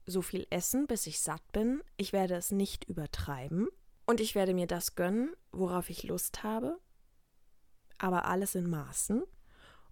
so 0.06 0.22
viel 0.22 0.46
essen, 0.52 0.86
bis 0.86 1.08
ich 1.08 1.22
satt 1.22 1.42
bin. 1.52 1.82
Ich 1.98 2.14
werde 2.14 2.36
es 2.36 2.52
nicht 2.52 2.86
übertreiben. 2.86 3.68
Und 4.06 4.22
ich 4.22 4.36
werde 4.36 4.54
mir 4.54 4.68
das 4.68 4.94
gönnen, 4.94 5.34
worauf 5.52 5.90
ich 5.90 6.04
Lust 6.04 6.44
habe. 6.44 6.80
Aber 7.98 8.26
alles 8.26 8.54
in 8.54 8.70
Maßen. 8.70 9.24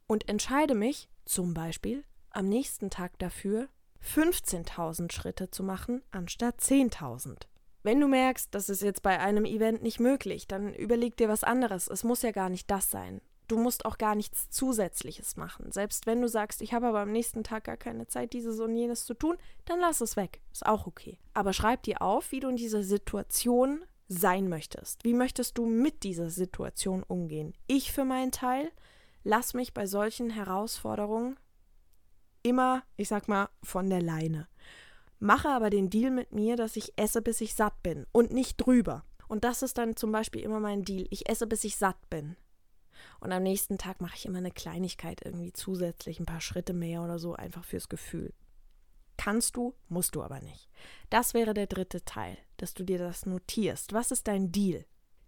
Und 0.06 0.30
entscheide 0.30 0.76
mich 0.76 1.10
zum 1.26 1.56
Beispiel 1.56 2.04
am 2.30 2.47
nächsten 2.47 2.91
Tag 2.91 3.17
dafür, 3.17 3.67
15.000 4.04 5.12
Schritte 5.12 5.50
zu 5.50 5.63
machen, 5.63 6.04
anstatt 6.12 6.60
10.000. 6.60 7.47
Wenn 7.88 8.02
du 8.02 8.10
merkst, 8.10 8.54
das 8.54 8.67
ist 8.67 8.82
jetzt 8.82 9.02
bei 9.02 9.17
einem 9.17 9.45
Event 9.45 9.82
nicht 9.82 10.02
möglich, 10.02 10.45
dann 10.45 10.73
überleg 10.73 11.15
dir 11.15 11.30
was 11.30 11.45
anderes. 11.45 11.88
Es 11.88 12.04
muss 12.04 12.21
ja 12.21 12.32
gar 12.32 12.50
nicht 12.50 12.69
das 12.69 12.91
sein. 12.91 13.21
Du 13.47 13.58
musst 13.58 13.86
auch 13.86 13.97
gar 13.97 14.13
nichts 14.13 14.50
Zusätzliches 14.50 15.38
machen. 15.38 15.71
Selbst 15.71 16.06
wenn 16.06 16.21
du 16.21 16.28
sagst, 16.28 16.62
ich 16.62 16.73
habe 16.73 16.88
aber 16.88 17.00
am 17.00 17.13
nächsten 17.13 17.45
Tag 17.45 17.63
gar 17.63 17.78
keine 17.78 18.06
Zeit, 18.06 18.34
dieses 18.34 18.60
und 18.60 18.76
jenes 18.76 19.06
zu 19.06 19.13
tun, 19.13 19.38
dann 19.63 19.80
lass 19.80 20.02
es 20.02 20.17
weg. 20.17 20.41
Ist 20.52 20.65
auch 20.65 20.86
okay. 20.86 21.17
Aber 21.34 21.54
schreib 21.54 21.82
dir 21.84 22.02
auf, 22.02 22.34
wie 22.34 22.41
du 22.41 22.50
in 22.50 22.58
dieser 22.58 22.84
Situation 22.84 23.86
sein 24.10 24.50
möchtest. 24.50 25.06
Wie 25.06 25.13
möchtest 25.13 25.58
du 25.58 25.65
mit 25.65 26.04
dieser 26.04 26.30
Situation 26.30 27.04
umgehen? 27.04 27.54
Ich 27.67 27.93
für 27.93 28.04
meinen 28.04 28.34
Teil 28.34 28.69
lass 29.23 29.54
mich 29.54 29.73
bei 29.73 29.88
solchen 29.88 30.30
Herausforderungen 30.30 31.39
immer, 32.43 32.84
ich 32.97 33.08
sag 33.08 33.30
mal, 33.30 33.47
von 33.63 33.89
der 33.89 34.02
Leine. 34.02 34.50
Mache 35.20 35.50
aber 35.50 35.70
den 35.70 35.90
Deal 35.90 36.12
mit 36.12 36.32
mir, 36.32 36.56
dass 36.56 36.76
ich 36.76 36.94
esse, 36.98 37.22
bis 37.22 37.42
ich 37.42 37.56
satt 37.56 37.82
bin 37.84 38.06
und 38.12 38.32
nicht 38.32 38.58
drüber. 38.58 39.04
Und 39.28 39.44
das 39.44 39.62
ist 39.62 39.78
dann 39.78 39.96
zum 39.96 40.12
Beispiel 40.12 40.42
immer 40.42 40.60
mein 40.60 40.84
Deal. 40.84 41.08
Ich 41.10 41.30
esse, 41.30 41.48
bis 41.48 41.64
ich 41.64 41.76
satt 41.76 42.10
bin. 42.10 42.36
Und 43.20 43.32
am 43.32 43.44
nächsten 43.44 43.78
Tag 43.78 44.02
mache 44.02 44.16
ich 44.16 44.26
immer 44.26 44.40
eine 44.40 44.52
Kleinigkeit 44.52 45.22
irgendwie 45.24 45.54
zusätzlich, 45.54 46.20
ein 46.20 46.26
paar 46.26 46.42
Schritte 46.42 46.74
mehr 46.74 47.02
oder 47.02 47.20
so, 47.20 47.36
einfach 47.36 47.64
fürs 47.64 47.88
Gefühl. 47.90 48.34
Kannst 49.18 49.56
du, 49.56 49.74
musst 49.90 50.16
du 50.16 50.24
aber 50.24 50.40
nicht. 50.42 50.70
Das 51.10 51.34
wäre 51.34 51.56
der 51.56 51.68
dritte 51.68 52.06
Teil, 52.06 52.38
dass 52.58 52.76
du 52.76 52.84
dir 52.84 53.00
das 53.00 53.26
notierst. 53.26 53.94
Was 53.94 54.12
ist 54.12 54.28
dein 54.28 54.52
Deal? 54.52 54.86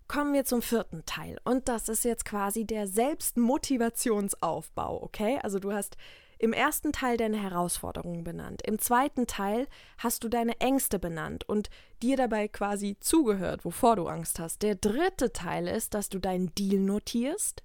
Kommen 0.07 0.33
wir 0.33 0.45
zum 0.45 0.61
vierten 0.61 1.03
Teil. 1.05 1.39
Und 1.43 1.67
das 1.67 1.89
ist 1.89 2.05
jetzt 2.05 2.25
quasi 2.25 2.65
der 2.65 2.87
Selbstmotivationsaufbau, 2.87 5.03
okay? 5.03 5.39
Also 5.41 5.57
du 5.59 5.71
hast 5.71 5.97
im 6.39 6.53
ersten 6.53 6.93
Teil 6.93 7.17
deine 7.17 7.37
Herausforderungen 7.37 8.23
benannt. 8.23 8.61
Im 8.63 8.79
zweiten 8.79 9.27
Teil 9.27 9.67
hast 9.97 10.23
du 10.23 10.29
deine 10.29 10.59
Ängste 10.61 10.97
benannt 10.97 11.47
und 11.47 11.69
dir 12.01 12.15
dabei 12.15 12.47
quasi 12.47 12.97
zugehört, 12.99 13.65
wovor 13.65 13.97
du 13.97 14.07
Angst 14.07 14.39
hast. 14.39 14.61
Der 14.61 14.75
dritte 14.75 15.33
Teil 15.33 15.67
ist, 15.67 15.93
dass 15.93 16.07
du 16.07 16.17
deinen 16.17 16.55
Deal 16.55 16.79
notierst. 16.79 17.63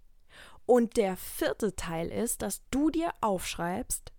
Und 0.67 0.97
der 0.97 1.17
vierte 1.17 1.77
Teil 1.77 2.09
ist, 2.09 2.43
dass 2.43 2.63
du 2.71 2.91
dir 2.91 3.11
aufschreibst, 3.21 4.13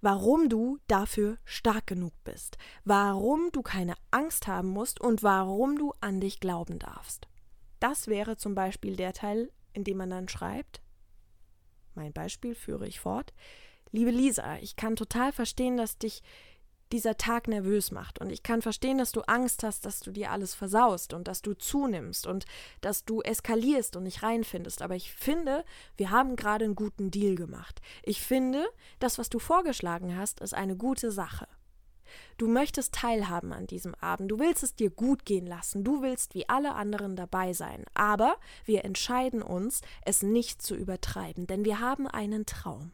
warum 0.00 0.48
du 0.48 0.78
dafür 0.86 1.36
stark 1.44 1.88
genug 1.88 2.14
bist, 2.24 2.56
warum 2.84 3.50
du 3.52 3.60
keine 3.60 3.96
Angst 4.10 4.46
haben 4.46 4.68
musst 4.68 4.98
und 4.98 5.22
warum 5.22 5.76
du 5.78 5.92
an 6.00 6.20
dich 6.20 6.40
glauben 6.40 6.78
darfst. 6.78 7.28
Das 7.80 8.06
wäre 8.06 8.36
zum 8.36 8.54
Beispiel 8.54 8.96
der 8.96 9.12
Teil, 9.12 9.50
in 9.72 9.84
dem 9.84 9.98
man 9.98 10.10
dann 10.10 10.28
schreibt, 10.28 10.80
mein 12.00 12.12
Beispiel 12.14 12.54
führe 12.54 12.88
ich 12.88 12.98
fort. 12.98 13.34
Liebe 13.92 14.10
Lisa, 14.10 14.56
ich 14.62 14.74
kann 14.74 14.96
total 14.96 15.32
verstehen, 15.32 15.76
dass 15.76 15.98
dich 15.98 16.22
dieser 16.92 17.18
Tag 17.18 17.46
nervös 17.46 17.90
macht. 17.92 18.20
Und 18.20 18.30
ich 18.30 18.42
kann 18.42 18.62
verstehen, 18.62 18.96
dass 18.96 19.12
du 19.12 19.20
Angst 19.22 19.62
hast, 19.62 19.84
dass 19.84 20.00
du 20.00 20.10
dir 20.10 20.30
alles 20.30 20.54
versaust 20.54 21.12
und 21.12 21.28
dass 21.28 21.42
du 21.42 21.52
zunimmst 21.52 22.26
und 22.26 22.46
dass 22.80 23.04
du 23.04 23.20
eskalierst 23.20 23.96
und 23.96 24.04
nicht 24.04 24.22
reinfindest. 24.22 24.80
Aber 24.80 24.96
ich 24.96 25.12
finde, 25.12 25.64
wir 25.98 26.10
haben 26.10 26.36
gerade 26.36 26.64
einen 26.64 26.74
guten 26.74 27.10
Deal 27.10 27.34
gemacht. 27.34 27.82
Ich 28.02 28.22
finde, 28.22 28.66
das, 28.98 29.18
was 29.18 29.28
du 29.28 29.38
vorgeschlagen 29.38 30.16
hast, 30.16 30.40
ist 30.40 30.54
eine 30.54 30.76
gute 30.76 31.12
Sache. 31.12 31.46
Du 32.38 32.48
möchtest 32.48 32.94
teilhaben 32.94 33.52
an 33.52 33.66
diesem 33.66 33.94
Abend, 33.96 34.30
du 34.30 34.38
willst 34.38 34.62
es 34.62 34.74
dir 34.74 34.90
gut 34.90 35.24
gehen 35.24 35.46
lassen, 35.46 35.84
du 35.84 36.02
willst 36.02 36.34
wie 36.34 36.48
alle 36.48 36.74
anderen 36.74 37.16
dabei 37.16 37.52
sein, 37.52 37.84
aber 37.94 38.36
wir 38.64 38.84
entscheiden 38.84 39.42
uns, 39.42 39.82
es 40.04 40.22
nicht 40.22 40.62
zu 40.62 40.74
übertreiben, 40.74 41.46
denn 41.46 41.64
wir 41.64 41.80
haben 41.80 42.06
einen 42.06 42.46
Traum. 42.46 42.92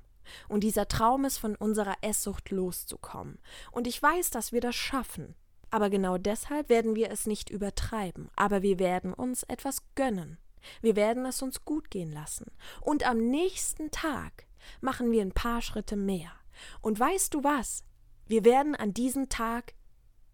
Und 0.49 0.65
dieser 0.65 0.89
Traum 0.89 1.25
ist, 1.25 1.39
von 1.39 1.55
unserer 1.55 1.95
Esssucht 2.01 2.51
loszukommen. 2.51 3.39
Und 3.71 3.87
ich 3.87 4.03
weiß, 4.03 4.31
dass 4.31 4.53
wir 4.53 4.61
das 4.61 4.75
schaffen. 4.75 5.37
Aber 5.71 5.91
genau 5.91 6.19
deshalb 6.19 6.69
werden 6.69 6.95
wir 6.95 7.11
es 7.11 7.27
nicht 7.27 7.51
übertreiben, 7.51 8.31
aber 8.37 8.63
wir 8.63 8.79
werden 8.79 9.13
uns 9.13 9.43
etwas 9.45 9.83
gönnen. 9.95 10.39
Wir 10.81 10.97
werden 10.97 11.25
es 11.27 11.43
uns 11.43 11.65
gut 11.65 11.91
gehen 11.91 12.13
lassen. 12.13 12.47
Und 12.81 13.07
am 13.07 13.19
nächsten 13.19 13.91
Tag 13.91 14.47
machen 14.81 15.11
wir 15.11 15.23
ein 15.23 15.33
paar 15.33 15.63
Schritte 15.63 15.97
mehr. 15.97 16.33
Und 16.81 16.99
weißt 16.99 17.35
du 17.35 17.45
was? 17.45 17.85
Wir 18.27 18.45
werden 18.45 18.75
an 18.75 18.93
diesem 18.93 19.29
Tag 19.29 19.75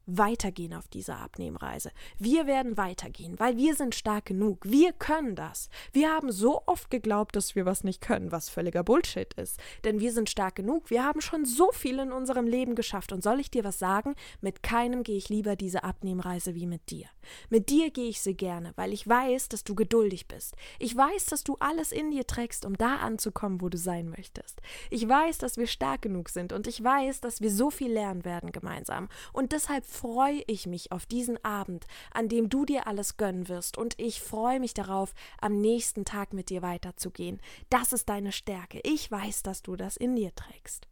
weitergehen 0.07 0.75
auf 0.75 0.88
dieser 0.88 1.19
Abnehmreise. 1.19 1.91
Wir 2.19 2.47
werden 2.47 2.77
weitergehen, 2.77 3.38
weil 3.38 3.57
wir 3.57 3.75
sind 3.75 3.95
stark 3.95 4.27
genug. 4.27 4.59
Wir 4.65 4.93
können 4.93 5.37
das. 5.37 5.69
Wir 5.93 6.11
haben 6.11 6.33
so 6.33 6.62
oft 6.67 6.91
geglaubt, 6.91 7.37
dass 7.37 7.55
wir 7.55 7.67
was 7.67 7.85
nicht 7.85 8.01
können, 8.01 8.33
was 8.33 8.49
völliger 8.49 8.83
Bullshit 8.83 9.33
ist. 9.35 9.61
Denn 9.85 10.01
wir 10.01 10.12
sind 10.12 10.31
stark 10.31 10.57
genug. 10.57 10.91
Wir 10.91 11.05
haben 11.05 11.21
schon 11.21 11.45
so 11.45 11.71
viel 11.73 11.99
in 11.99 12.12
unserem 12.12 12.47
Leben 12.47 12.75
geschafft. 12.75 13.12
Und 13.12 13.23
soll 13.23 13.41
ich 13.41 13.51
dir 13.51 13.65
was 13.65 13.79
sagen? 13.79 14.15
Mit 14.41 14.62
keinem 14.62 15.03
gehe 15.03 15.17
ich 15.17 15.29
lieber 15.29 15.57
diese 15.57 15.85
Abnehmreise 15.85 16.55
wie 16.55 16.67
mit 16.67 16.91
dir. 16.91 17.07
Mit 17.51 17.71
dir 17.71 17.91
gehe 17.91 18.09
ich 18.09 18.21
sie 18.21 18.35
gerne, 18.35 18.73
weil 18.77 18.93
ich 18.93 19.07
weiß, 19.09 19.49
dass 19.49 19.65
du 19.65 19.75
geduldig 19.75 20.27
bist. 20.29 20.57
Ich 20.79 20.97
weiß, 20.97 21.27
dass 21.27 21.45
du 21.45 21.57
alles 21.61 21.93
in 21.93 22.11
dir 22.11 22.27
trägst, 22.27 22.65
um 22.65 22.77
da 22.77 22.97
anzukommen, 22.97 23.61
wo 23.61 23.69
du 23.69 23.79
sein 23.79 24.09
möchtest. 24.09 24.61
Ich 24.91 25.09
weiß, 25.09 25.38
dass 25.38 25.57
wir 25.57 25.67
stark 25.67 26.03
genug 26.03 26.29
sind 26.29 26.53
und 26.53 26.67
ich 26.67 26.83
weiß, 26.83 27.21
dass 27.21 27.41
wir 27.41 27.51
so 27.51 27.71
viel 27.71 27.93
lernen 27.93 28.25
werden 28.25 28.53
gemeinsam. 28.53 29.09
Und 29.33 29.53
deshalb 29.53 29.85
freue 29.93 30.43
ich 30.47 30.67
mich 30.67 30.91
auf 30.91 31.07
diesen 31.07 31.43
Abend, 31.45 31.87
an 32.13 32.29
dem 32.29 32.49
du 32.49 32.65
dir 32.65 32.87
alles 32.87 33.17
gönnen 33.17 33.49
wirst 33.49 33.79
und 33.79 33.95
ich 33.99 34.21
freue 34.21 34.59
mich 34.59 34.75
darauf, 34.75 35.15
am 35.41 35.61
nächsten 35.61 36.05
Tag 36.05 36.33
mit 36.33 36.51
dir 36.51 36.63
weiterzugehen. 36.63 37.41
Das 37.71 37.93
ist 37.93 38.09
deine 38.09 38.33
Stärke. 38.33 38.81
Ich 38.83 39.11
weiß, 39.11 39.43
dass 39.43 39.63
du 39.63 39.77
das 39.77 39.97
in 39.97 40.17
dir 40.17 40.35
trägst. 40.35 40.89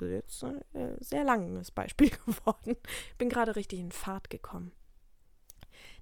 Jetzt 0.00 0.44
ein 0.44 0.62
äh, 0.74 0.94
sehr 1.00 1.24
langes 1.24 1.70
Beispiel 1.70 2.10
geworden. 2.26 2.76
Bin 3.16 3.28
gerade 3.28 3.56
richtig 3.56 3.80
in 3.80 3.90
Fahrt 3.90 4.30
gekommen. 4.30 4.72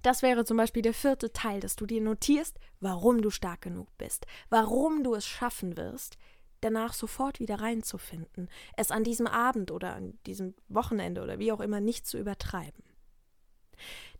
Das 0.01 0.21
wäre 0.21 0.45
zum 0.45 0.57
Beispiel 0.57 0.81
der 0.81 0.93
vierte 0.93 1.33
Teil, 1.33 1.59
dass 1.59 1.75
du 1.75 1.85
dir 1.85 2.01
notierst, 2.01 2.59
warum 2.79 3.21
du 3.21 3.29
stark 3.29 3.61
genug 3.61 3.87
bist, 3.97 4.25
warum 4.49 5.03
du 5.03 5.15
es 5.15 5.25
schaffen 5.25 5.77
wirst, 5.77 6.17
danach 6.61 6.93
sofort 6.93 7.39
wieder 7.39 7.59
reinzufinden, 7.59 8.49
es 8.75 8.91
an 8.91 9.03
diesem 9.03 9.27
Abend 9.27 9.71
oder 9.71 9.95
an 9.95 10.17
diesem 10.25 10.55
Wochenende 10.67 11.21
oder 11.21 11.39
wie 11.39 11.51
auch 11.51 11.61
immer 11.61 11.79
nicht 11.79 12.07
zu 12.07 12.17
übertreiben. 12.17 12.83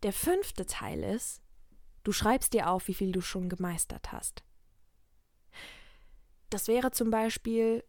Der 0.04 0.14
fünfte 0.14 0.66
Teil 0.66 1.04
ist, 1.04 1.42
du 2.04 2.12
schreibst 2.12 2.54
dir 2.54 2.70
auf, 2.70 2.88
wie 2.88 2.94
viel 2.94 3.12
du 3.12 3.22
schon 3.22 3.50
gemeistert 3.50 4.12
hast. 4.12 4.44
Das 6.50 6.68
wäre 6.68 6.92
zum 6.92 7.10
Beispiel 7.10 7.84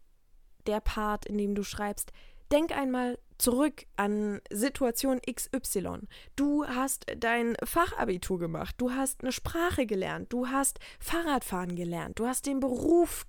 der 0.66 0.80
Part, 0.80 1.26
in 1.26 1.38
dem 1.38 1.54
du 1.54 1.62
schreibst, 1.62 2.12
denk 2.50 2.72
einmal 2.72 3.18
zurück 3.38 3.86
an 3.96 4.40
Situation 4.50 5.20
XY. 5.20 6.08
Du 6.34 6.66
hast 6.66 7.06
dein 7.16 7.56
Fachabitur 7.62 8.38
gemacht, 8.38 8.74
du 8.78 8.90
hast 8.90 9.22
eine 9.22 9.32
Sprache 9.32 9.86
gelernt, 9.86 10.32
du 10.32 10.48
hast 10.48 10.80
Fahrradfahren 10.98 11.76
gelernt, 11.76 12.18
du 12.18 12.26
hast 12.26 12.46
den 12.46 12.58
Beruf 12.58 13.26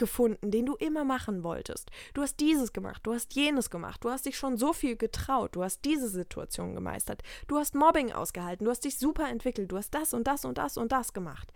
gefunden, 0.00 0.50
den 0.50 0.66
du 0.66 0.74
immer 0.74 1.04
machen 1.04 1.44
wolltest. 1.44 1.90
Du 2.14 2.22
hast 2.22 2.40
dieses 2.40 2.72
gemacht, 2.72 3.02
du 3.04 3.14
hast 3.14 3.34
jenes 3.34 3.70
gemacht, 3.70 4.02
du 4.02 4.10
hast 4.10 4.26
dich 4.26 4.36
schon 4.36 4.56
so 4.56 4.72
viel 4.72 4.96
getraut, 4.96 5.54
du 5.54 5.62
hast 5.62 5.84
diese 5.84 6.08
Situation 6.08 6.74
gemeistert, 6.74 7.22
du 7.46 7.58
hast 7.58 7.76
Mobbing 7.76 8.10
ausgehalten, 8.10 8.64
du 8.64 8.70
hast 8.72 8.84
dich 8.84 8.98
super 8.98 9.28
entwickelt, 9.28 9.70
du 9.70 9.76
hast 9.76 9.94
das 9.94 10.12
und 10.12 10.26
das 10.26 10.44
und 10.44 10.58
das 10.58 10.76
und 10.76 10.90
das 10.90 11.12
gemacht. 11.12 11.52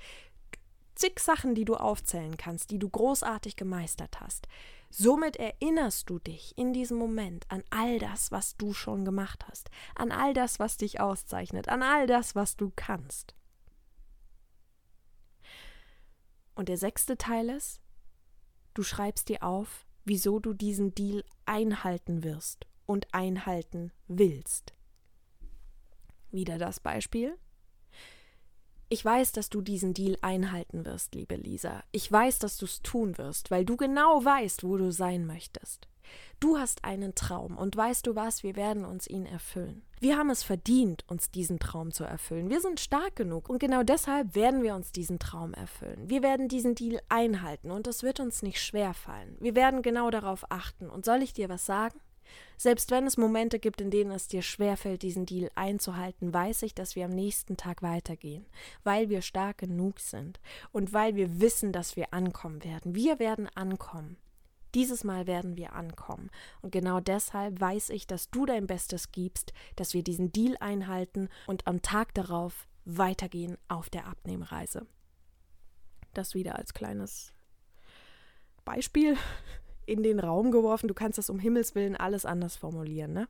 Zig 0.94 1.18
Sachen, 1.18 1.56
die 1.56 1.64
du 1.64 1.74
aufzählen 1.74 2.36
kannst, 2.36 2.70
die 2.70 2.78
du 2.78 2.88
großartig 2.88 3.56
gemeistert 3.56 4.20
hast. 4.20 4.46
Somit 4.90 5.34
erinnerst 5.36 6.08
du 6.08 6.20
dich 6.20 6.56
in 6.56 6.72
diesem 6.72 6.98
Moment 6.98 7.46
an 7.48 7.64
all 7.70 7.98
das, 7.98 8.30
was 8.30 8.56
du 8.56 8.72
schon 8.72 9.04
gemacht 9.04 9.44
hast, 9.50 9.70
an 9.96 10.12
all 10.12 10.34
das, 10.34 10.60
was 10.60 10.76
dich 10.76 11.00
auszeichnet, 11.00 11.68
an 11.68 11.82
all 11.82 12.06
das, 12.06 12.36
was 12.36 12.56
du 12.56 12.70
kannst. 12.76 13.34
Und 16.54 16.68
der 16.68 16.76
sechste 16.76 17.18
Teil 17.18 17.50
ist, 17.50 17.80
Du 18.74 18.82
schreibst 18.82 19.28
dir 19.28 19.44
auf, 19.44 19.86
wieso 20.04 20.40
du 20.40 20.52
diesen 20.52 20.94
Deal 20.94 21.24
einhalten 21.46 22.24
wirst 22.24 22.66
und 22.86 23.12
einhalten 23.14 23.92
willst. 24.08 24.74
Wieder 26.32 26.58
das 26.58 26.80
Beispiel. 26.80 27.38
Ich 28.88 29.04
weiß, 29.04 29.32
dass 29.32 29.48
du 29.48 29.60
diesen 29.60 29.94
Deal 29.94 30.18
einhalten 30.20 30.84
wirst, 30.84 31.14
liebe 31.14 31.36
Lisa. 31.36 31.84
Ich 31.92 32.10
weiß, 32.10 32.40
dass 32.40 32.56
du 32.56 32.66
es 32.66 32.82
tun 32.82 33.16
wirst, 33.16 33.50
weil 33.50 33.64
du 33.64 33.76
genau 33.76 34.24
weißt, 34.24 34.64
wo 34.64 34.76
du 34.76 34.90
sein 34.92 35.24
möchtest. 35.24 35.88
Du 36.40 36.58
hast 36.58 36.84
einen 36.84 37.14
Traum 37.14 37.56
und 37.56 37.76
weißt 37.76 38.06
du 38.06 38.14
was, 38.14 38.42
wir 38.42 38.56
werden 38.56 38.84
uns 38.84 39.06
ihn 39.06 39.26
erfüllen. 39.26 39.82
Wir 40.00 40.18
haben 40.18 40.30
es 40.30 40.42
verdient, 40.42 41.04
uns 41.08 41.30
diesen 41.30 41.58
Traum 41.58 41.90
zu 41.90 42.04
erfüllen. 42.04 42.50
Wir 42.50 42.60
sind 42.60 42.80
stark 42.80 43.16
genug 43.16 43.48
und 43.48 43.58
genau 43.58 43.82
deshalb 43.82 44.34
werden 44.34 44.62
wir 44.62 44.74
uns 44.74 44.92
diesen 44.92 45.18
Traum 45.18 45.54
erfüllen. 45.54 46.10
Wir 46.10 46.22
werden 46.22 46.48
diesen 46.48 46.74
Deal 46.74 47.00
einhalten 47.08 47.70
und 47.70 47.86
es 47.86 48.02
wird 48.02 48.20
uns 48.20 48.42
nicht 48.42 48.60
schwer 48.60 48.92
fallen. 48.92 49.36
Wir 49.40 49.54
werden 49.54 49.80
genau 49.80 50.10
darauf 50.10 50.44
achten. 50.50 50.90
Und 50.90 51.04
soll 51.04 51.22
ich 51.22 51.32
dir 51.32 51.48
was 51.48 51.64
sagen? 51.64 51.98
Selbst 52.56 52.90
wenn 52.90 53.06
es 53.06 53.16
Momente 53.16 53.58
gibt, 53.58 53.80
in 53.80 53.90
denen 53.90 54.10
es 54.10 54.28
dir 54.28 54.42
schwerfällt, 54.42 55.02
diesen 55.02 55.26
Deal 55.26 55.50
einzuhalten, 55.54 56.32
weiß 56.32 56.62
ich, 56.62 56.74
dass 56.74 56.96
wir 56.96 57.06
am 57.06 57.10
nächsten 57.10 57.56
Tag 57.56 57.82
weitergehen, 57.82 58.46
weil 58.84 59.08
wir 59.08 59.22
stark 59.22 59.58
genug 59.58 60.00
sind 60.00 60.40
und 60.72 60.92
weil 60.92 61.16
wir 61.16 61.40
wissen, 61.40 61.72
dass 61.72 61.96
wir 61.96 62.14
ankommen 62.14 62.62
werden. 62.64 62.94
Wir 62.94 63.18
werden 63.18 63.48
ankommen. 63.54 64.16
Dieses 64.74 65.04
Mal 65.04 65.26
werden 65.26 65.56
wir 65.56 65.72
ankommen. 65.74 66.30
Und 66.60 66.72
genau 66.72 67.00
deshalb 67.00 67.60
weiß 67.60 67.90
ich, 67.90 68.06
dass 68.06 68.30
du 68.30 68.44
dein 68.44 68.66
Bestes 68.66 69.12
gibst, 69.12 69.52
dass 69.76 69.94
wir 69.94 70.02
diesen 70.02 70.32
Deal 70.32 70.56
einhalten 70.58 71.28
und 71.46 71.66
am 71.66 71.80
Tag 71.80 72.12
darauf 72.14 72.66
weitergehen 72.84 73.56
auf 73.68 73.88
der 73.88 74.06
Abnehmreise. 74.06 74.86
Das 76.12 76.34
wieder 76.34 76.56
als 76.56 76.74
kleines 76.74 77.32
Beispiel 78.64 79.16
in 79.86 80.02
den 80.02 80.18
Raum 80.18 80.50
geworfen. 80.50 80.88
Du 80.88 80.94
kannst 80.94 81.18
das 81.18 81.30
um 81.30 81.38
Himmels 81.38 81.74
Willen 81.74 81.96
alles 81.96 82.24
anders 82.24 82.56
formulieren. 82.56 83.12
Ne? 83.12 83.28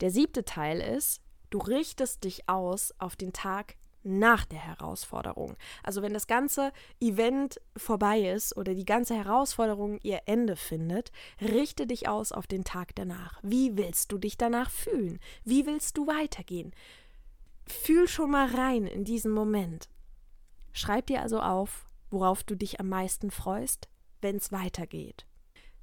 Der 0.00 0.10
siebte 0.10 0.44
Teil 0.44 0.80
ist, 0.80 1.20
du 1.50 1.58
richtest 1.58 2.24
dich 2.24 2.48
aus 2.48 2.92
auf 2.98 3.16
den 3.16 3.32
Tag 3.32 3.76
nach 4.04 4.44
der 4.44 4.58
Herausforderung. 4.58 5.56
Also 5.82 6.02
wenn 6.02 6.14
das 6.14 6.26
ganze 6.26 6.72
Event 7.00 7.60
vorbei 7.76 8.20
ist 8.30 8.56
oder 8.56 8.74
die 8.74 8.84
ganze 8.84 9.14
Herausforderung 9.14 9.98
ihr 10.02 10.22
Ende 10.26 10.56
findet, 10.56 11.10
richte 11.40 11.86
dich 11.86 12.08
aus 12.08 12.32
auf 12.32 12.46
den 12.46 12.64
Tag 12.64 12.94
danach. 12.94 13.40
Wie 13.42 13.76
willst 13.76 14.12
du 14.12 14.18
dich 14.18 14.36
danach 14.36 14.70
fühlen? 14.70 15.18
Wie 15.44 15.66
willst 15.66 15.96
du 15.96 16.06
weitergehen? 16.06 16.72
Fühl 17.66 18.06
schon 18.06 18.30
mal 18.30 18.48
rein 18.48 18.86
in 18.86 19.04
diesen 19.04 19.32
Moment. 19.32 19.88
Schreib 20.72 21.06
dir 21.06 21.22
also 21.22 21.40
auf, 21.40 21.88
worauf 22.10 22.44
du 22.44 22.54
dich 22.54 22.80
am 22.80 22.88
meisten 22.88 23.30
freust, 23.30 23.88
wenn 24.20 24.36
es 24.36 24.52
weitergeht. 24.52 25.26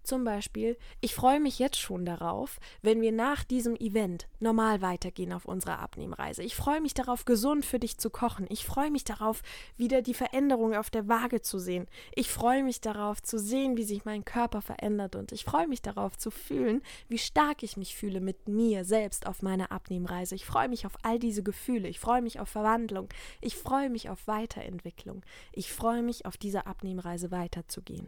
Zum 0.03 0.23
Beispiel, 0.23 0.77
ich 0.99 1.13
freue 1.13 1.39
mich 1.39 1.59
jetzt 1.59 1.77
schon 1.77 2.05
darauf, 2.05 2.59
wenn 2.81 3.01
wir 3.01 3.11
nach 3.11 3.43
diesem 3.43 3.75
Event 3.75 4.27
normal 4.39 4.81
weitergehen 4.81 5.31
auf 5.31 5.45
unserer 5.45 5.79
Abnehmreise. 5.79 6.41
Ich 6.43 6.55
freue 6.55 6.81
mich 6.81 6.93
darauf, 6.93 7.25
gesund 7.25 7.65
für 7.65 7.79
dich 7.79 7.97
zu 7.97 8.09
kochen. 8.09 8.47
Ich 8.49 8.65
freue 8.65 8.89
mich 8.89 9.03
darauf, 9.03 9.43
wieder 9.77 10.01
die 10.01 10.13
Veränderung 10.13 10.75
auf 10.75 10.89
der 10.89 11.07
Waage 11.07 11.41
zu 11.41 11.59
sehen. 11.59 11.87
Ich 12.15 12.31
freue 12.31 12.63
mich 12.63 12.81
darauf, 12.81 13.21
zu 13.21 13.37
sehen, 13.37 13.77
wie 13.77 13.83
sich 13.83 14.05
mein 14.05 14.25
Körper 14.25 14.61
verändert. 14.61 15.15
Und 15.15 15.31
ich 15.31 15.45
freue 15.45 15.67
mich 15.67 15.81
darauf, 15.81 16.17
zu 16.17 16.31
fühlen, 16.31 16.81
wie 17.07 17.19
stark 17.19 17.61
ich 17.61 17.77
mich 17.77 17.95
fühle 17.95 18.21
mit 18.21 18.47
mir 18.47 18.85
selbst 18.85 19.27
auf 19.27 19.41
meiner 19.41 19.71
Abnehmreise. 19.71 20.35
Ich 20.35 20.45
freue 20.45 20.69
mich 20.69 20.85
auf 20.85 20.93
all 21.03 21.19
diese 21.19 21.43
Gefühle. 21.43 21.87
Ich 21.87 21.99
freue 21.99 22.21
mich 22.21 22.39
auf 22.39 22.49
Verwandlung. 22.49 23.09
Ich 23.39 23.55
freue 23.55 23.89
mich 23.89 24.09
auf 24.09 24.27
Weiterentwicklung. 24.27 25.23
Ich 25.51 25.71
freue 25.71 26.01
mich, 26.01 26.25
auf 26.25 26.37
dieser 26.37 26.67
Abnehmreise 26.67 27.31
weiterzugehen. 27.31 28.07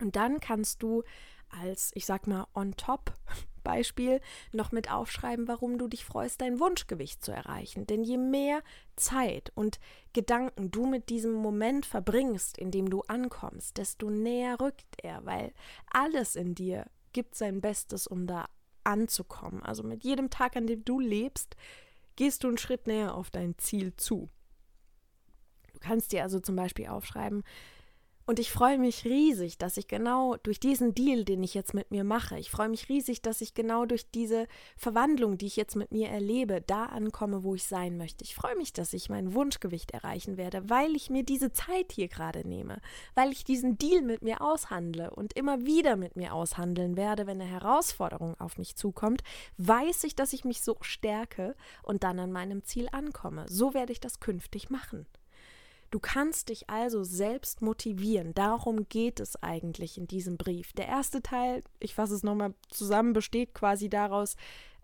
Und 0.00 0.16
dann 0.16 0.40
kannst 0.40 0.82
du 0.82 1.02
als, 1.50 1.90
ich 1.94 2.06
sag 2.06 2.26
mal, 2.26 2.46
on 2.54 2.76
top 2.76 3.12
Beispiel 3.64 4.20
noch 4.52 4.72
mit 4.72 4.90
aufschreiben, 4.90 5.46
warum 5.48 5.78
du 5.78 5.88
dich 5.88 6.04
freust, 6.04 6.40
dein 6.40 6.58
Wunschgewicht 6.58 7.22
zu 7.22 7.32
erreichen. 7.32 7.86
Denn 7.86 8.02
je 8.02 8.16
mehr 8.16 8.62
Zeit 8.96 9.52
und 9.54 9.78
Gedanken 10.14 10.70
du 10.70 10.86
mit 10.86 11.10
diesem 11.10 11.34
Moment 11.34 11.84
verbringst, 11.84 12.56
in 12.56 12.70
dem 12.70 12.88
du 12.88 13.02
ankommst, 13.02 13.76
desto 13.76 14.08
näher 14.10 14.58
rückt 14.60 14.96
er, 15.02 15.24
weil 15.26 15.52
alles 15.90 16.34
in 16.34 16.54
dir 16.54 16.86
gibt 17.12 17.34
sein 17.34 17.60
Bestes, 17.60 18.06
um 18.06 18.26
da 18.26 18.46
anzukommen. 18.84 19.62
Also 19.62 19.82
mit 19.82 20.02
jedem 20.02 20.30
Tag, 20.30 20.56
an 20.56 20.66
dem 20.66 20.84
du 20.84 20.98
lebst, 20.98 21.56
gehst 22.16 22.44
du 22.44 22.48
einen 22.48 22.58
Schritt 22.58 22.86
näher 22.86 23.14
auf 23.14 23.30
dein 23.30 23.58
Ziel 23.58 23.94
zu. 23.96 24.30
Du 25.72 25.78
kannst 25.80 26.12
dir 26.12 26.22
also 26.22 26.40
zum 26.40 26.56
Beispiel 26.56 26.88
aufschreiben, 26.88 27.44
und 28.28 28.38
ich 28.38 28.52
freue 28.52 28.76
mich 28.76 29.06
riesig, 29.06 29.56
dass 29.56 29.78
ich 29.78 29.88
genau 29.88 30.36
durch 30.42 30.60
diesen 30.60 30.94
Deal, 30.94 31.24
den 31.24 31.42
ich 31.42 31.54
jetzt 31.54 31.72
mit 31.72 31.90
mir 31.90 32.04
mache, 32.04 32.38
ich 32.38 32.50
freue 32.50 32.68
mich 32.68 32.90
riesig, 32.90 33.22
dass 33.22 33.40
ich 33.40 33.54
genau 33.54 33.86
durch 33.86 34.10
diese 34.10 34.46
Verwandlung, 34.76 35.38
die 35.38 35.46
ich 35.46 35.56
jetzt 35.56 35.76
mit 35.76 35.92
mir 35.92 36.10
erlebe, 36.10 36.60
da 36.60 36.84
ankomme, 36.84 37.42
wo 37.42 37.54
ich 37.54 37.64
sein 37.64 37.96
möchte. 37.96 38.24
Ich 38.24 38.34
freue 38.34 38.54
mich, 38.54 38.74
dass 38.74 38.92
ich 38.92 39.08
mein 39.08 39.32
Wunschgewicht 39.32 39.92
erreichen 39.92 40.36
werde, 40.36 40.68
weil 40.68 40.94
ich 40.94 41.08
mir 41.08 41.22
diese 41.22 41.54
Zeit 41.54 41.90
hier 41.90 42.08
gerade 42.08 42.46
nehme, 42.46 42.82
weil 43.14 43.32
ich 43.32 43.44
diesen 43.44 43.78
Deal 43.78 44.02
mit 44.02 44.20
mir 44.20 44.42
aushandle 44.42 45.10
und 45.10 45.32
immer 45.32 45.64
wieder 45.64 45.96
mit 45.96 46.14
mir 46.14 46.34
aushandeln 46.34 46.98
werde, 46.98 47.26
wenn 47.26 47.40
eine 47.40 47.50
Herausforderung 47.50 48.38
auf 48.38 48.58
mich 48.58 48.76
zukommt, 48.76 49.22
weiß 49.56 50.04
ich, 50.04 50.14
dass 50.14 50.34
ich 50.34 50.44
mich 50.44 50.60
so 50.60 50.76
stärke 50.82 51.56
und 51.82 52.04
dann 52.04 52.18
an 52.18 52.30
meinem 52.30 52.62
Ziel 52.62 52.90
ankomme. 52.92 53.46
So 53.48 53.72
werde 53.72 53.92
ich 53.92 54.00
das 54.00 54.20
künftig 54.20 54.68
machen. 54.68 55.06
Du 55.90 56.00
kannst 56.00 56.50
dich 56.50 56.68
also 56.68 57.02
selbst 57.02 57.62
motivieren. 57.62 58.34
Darum 58.34 58.88
geht 58.88 59.20
es 59.20 59.42
eigentlich 59.42 59.96
in 59.96 60.06
diesem 60.06 60.36
Brief. 60.36 60.72
Der 60.74 60.86
erste 60.86 61.22
Teil, 61.22 61.62
ich 61.80 61.94
fasse 61.94 62.14
es 62.14 62.22
nochmal 62.22 62.54
zusammen, 62.68 63.14
besteht 63.14 63.54
quasi 63.54 63.88
daraus, 63.88 64.36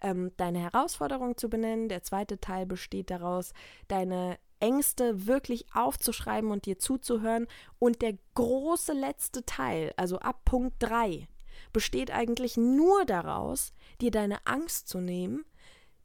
ähm, 0.03 0.33
deine 0.39 0.61
Herausforderung 0.61 1.37
zu 1.37 1.51
benennen. 1.51 1.89
Der 1.89 2.03
zweite 2.03 2.41
Teil 2.41 2.65
besteht 2.65 3.11
daraus, 3.11 3.53
deine 3.89 4.39
Ängste 4.61 5.27
wirklich 5.27 5.67
aufzuschreiben 5.75 6.51
und 6.51 6.65
dir 6.65 6.79
zuzuhören. 6.79 7.49
Und 7.79 8.01
der 8.01 8.17
große 8.35 8.95
letzte 8.95 9.45
Teil, 9.45 9.93
also 9.99 10.19
ab 10.21 10.41
Punkt 10.47 10.77
3, 10.79 11.29
besteht 11.75 12.13
eigentlich 12.13 12.57
nur 12.57 13.05
daraus, 13.05 13.73
dir 14.01 14.11
deine 14.11 14.47
Angst 14.47 14.89
zu 14.89 15.01
nehmen 15.01 15.45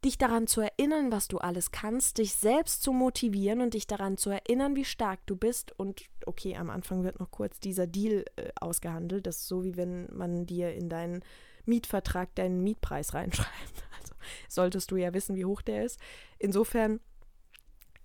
dich 0.04 0.18
daran 0.18 0.46
zu 0.46 0.60
erinnern, 0.60 1.12
was 1.12 1.28
du 1.28 1.38
alles 1.38 1.70
kannst, 1.70 2.18
dich 2.18 2.34
selbst 2.34 2.82
zu 2.82 2.92
motivieren 2.92 3.60
und 3.60 3.74
dich 3.74 3.86
daran 3.86 4.16
zu 4.16 4.30
erinnern, 4.30 4.74
wie 4.76 4.84
stark 4.84 5.20
du 5.26 5.36
bist. 5.36 5.72
Und 5.78 6.02
okay, 6.26 6.56
am 6.56 6.70
Anfang 6.70 7.04
wird 7.04 7.20
noch 7.20 7.30
kurz 7.30 7.60
dieser 7.60 7.86
Deal 7.86 8.24
äh, 8.36 8.50
ausgehandelt. 8.60 9.26
Das 9.26 9.38
ist 9.38 9.48
so, 9.48 9.64
wie 9.64 9.76
wenn 9.76 10.08
man 10.14 10.46
dir 10.46 10.72
in 10.74 10.88
deinen 10.88 11.22
Mietvertrag 11.66 12.34
deinen 12.34 12.62
Mietpreis 12.62 13.14
reinschreibt. 13.14 13.84
Also 13.98 14.14
solltest 14.48 14.90
du 14.90 14.96
ja 14.96 15.12
wissen, 15.12 15.36
wie 15.36 15.44
hoch 15.44 15.62
der 15.62 15.84
ist. 15.84 16.00
Insofern 16.38 17.00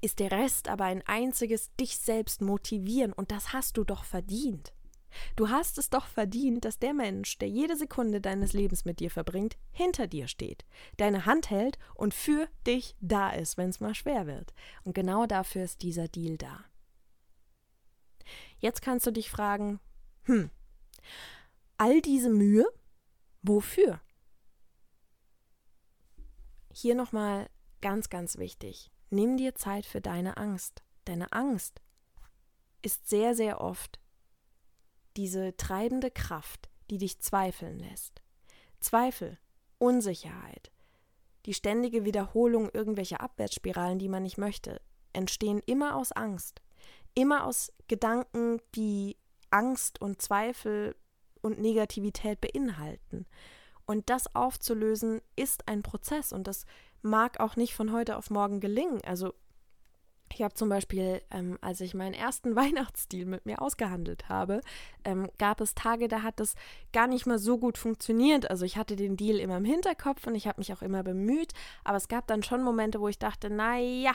ist 0.02 0.20
der 0.20 0.32
Rest 0.32 0.68
aber 0.68 0.86
ein 0.86 1.02
einziges 1.08 1.74
dich 1.76 1.98
selbst 1.98 2.42
motivieren 2.42 3.14
und 3.14 3.32
das 3.32 3.54
hast 3.54 3.78
du 3.78 3.84
doch 3.84 4.04
verdient. 4.04 4.74
Du 5.36 5.50
hast 5.50 5.78
es 5.78 5.90
doch 5.90 6.06
verdient, 6.08 6.66
dass 6.66 6.80
der 6.80 6.94
Mensch, 6.94 7.38
der 7.38 7.50
jede 7.50 7.76
Sekunde 7.76 8.22
deines 8.22 8.54
Lebens 8.54 8.86
mit 8.86 9.00
dir 9.00 9.12
verbringt, 9.12 9.58
hinter 9.72 10.08
dir 10.08 10.28
steht, 10.28 10.66
deine 10.98 11.26
Hand 11.26 11.50
hält 11.50 11.78
und 11.94 12.14
für 12.14 12.48
dich 12.66 12.96
da 13.02 13.32
ist, 13.32 13.58
wenn 13.58 13.70
es 13.70 13.80
mal 13.80 13.96
schwer 13.96 14.28
wird. 14.28 14.54
Und 14.84 14.94
genau 14.94 15.26
dafür 15.26 15.64
ist 15.64 15.82
dieser 15.82 16.08
Deal 16.08 16.38
da. 16.38 16.66
Jetzt 18.60 18.82
kannst 18.82 19.06
du 19.06 19.12
dich 19.12 19.30
fragen, 19.30 19.80
hm, 20.24 20.50
all 21.78 22.02
diese 22.02 22.30
Mühe, 22.30 22.66
wofür? 23.42 24.02
Hier 26.74 26.96
nochmal 26.96 27.50
ganz, 27.82 28.10
ganz 28.10 28.38
wichtig. 28.38 28.92
Nimm 29.10 29.38
dir 29.38 29.56
Zeit 29.56 29.86
für 29.86 30.02
deine 30.02 30.38
Angst. 30.38 30.84
Deine 31.06 31.32
Angst 31.32 31.82
ist 32.82 33.08
sehr, 33.08 33.36
sehr 33.36 33.62
oft 33.62 34.00
diese 35.18 35.56
treibende 35.58 36.12
Kraft, 36.12 36.70
die 36.90 36.98
dich 36.98 37.20
zweifeln 37.20 37.80
lässt. 37.80 38.22
Zweifel, 38.80 39.38
Unsicherheit, 39.78 40.72
die 41.46 41.54
ständige 41.54 42.06
Wiederholung 42.06 42.70
irgendwelcher 42.74 43.22
Abwärtsspiralen, 43.22 44.00
die 44.00 44.10
man 44.10 44.24
nicht 44.24 44.38
möchte, 44.38 44.82
entstehen 45.14 45.62
immer 45.66 45.96
aus 45.96 46.12
Angst, 46.12 46.62
immer 47.14 47.46
aus 47.46 47.72
Gedanken, 47.88 48.60
die 48.76 49.18
Angst 49.50 50.02
und 50.02 50.22
Zweifel 50.22 50.96
und 51.42 51.60
Negativität 51.60 52.42
beinhalten. 52.42 53.26
Und 53.86 54.10
das 54.10 54.36
aufzulösen 54.36 55.22
ist 55.36 55.68
ein 55.68 55.84
Prozess 55.84 56.34
und 56.34 56.48
das 56.48 56.66
mag 57.02 57.40
auch 57.40 57.56
nicht 57.56 57.76
von 57.76 57.92
heute 57.92 58.18
auf 58.18 58.32
morgen 58.32 58.60
gelingen. 58.60 59.02
Also 59.06 59.34
ich 60.34 60.42
habe 60.42 60.54
zum 60.54 60.70
Beispiel, 60.70 61.22
ähm, 61.32 61.58
als 61.62 61.82
ich 61.82 61.94
meinen 61.94 62.14
ersten 62.14 62.56
Weihnachtsstil 62.56 63.26
mit 63.26 63.46
mir 63.46 63.62
ausgehandelt 63.62 64.30
habe, 64.30 64.62
ähm, 65.04 65.30
gab 65.38 65.62
es 65.62 65.76
Tage, 65.76 66.08
da 66.08 66.24
hat 66.24 66.40
das 66.40 66.56
gar 66.94 67.08
nicht 67.08 67.26
mal 67.26 67.40
so 67.40 67.58
gut 67.58 67.78
funktioniert. 67.78 68.50
Also 68.50 68.66
ich 68.66 68.78
hatte 68.78 68.96
den 68.96 69.18
Deal 69.18 69.40
immer 69.40 69.58
im 69.58 69.66
Hinterkopf 69.66 70.26
und 70.28 70.36
ich 70.36 70.48
habe 70.48 70.60
mich 70.60 70.74
auch 70.74 70.82
immer 70.82 71.04
bemüht, 71.04 71.54
aber 71.84 71.98
es 71.98 72.08
gab 72.08 72.28
dann 72.28 72.44
schon 72.44 72.64
Momente, 72.64 73.00
wo 73.00 73.08
ich 73.08 73.20
dachte, 73.20 73.50
naja, 73.50 74.14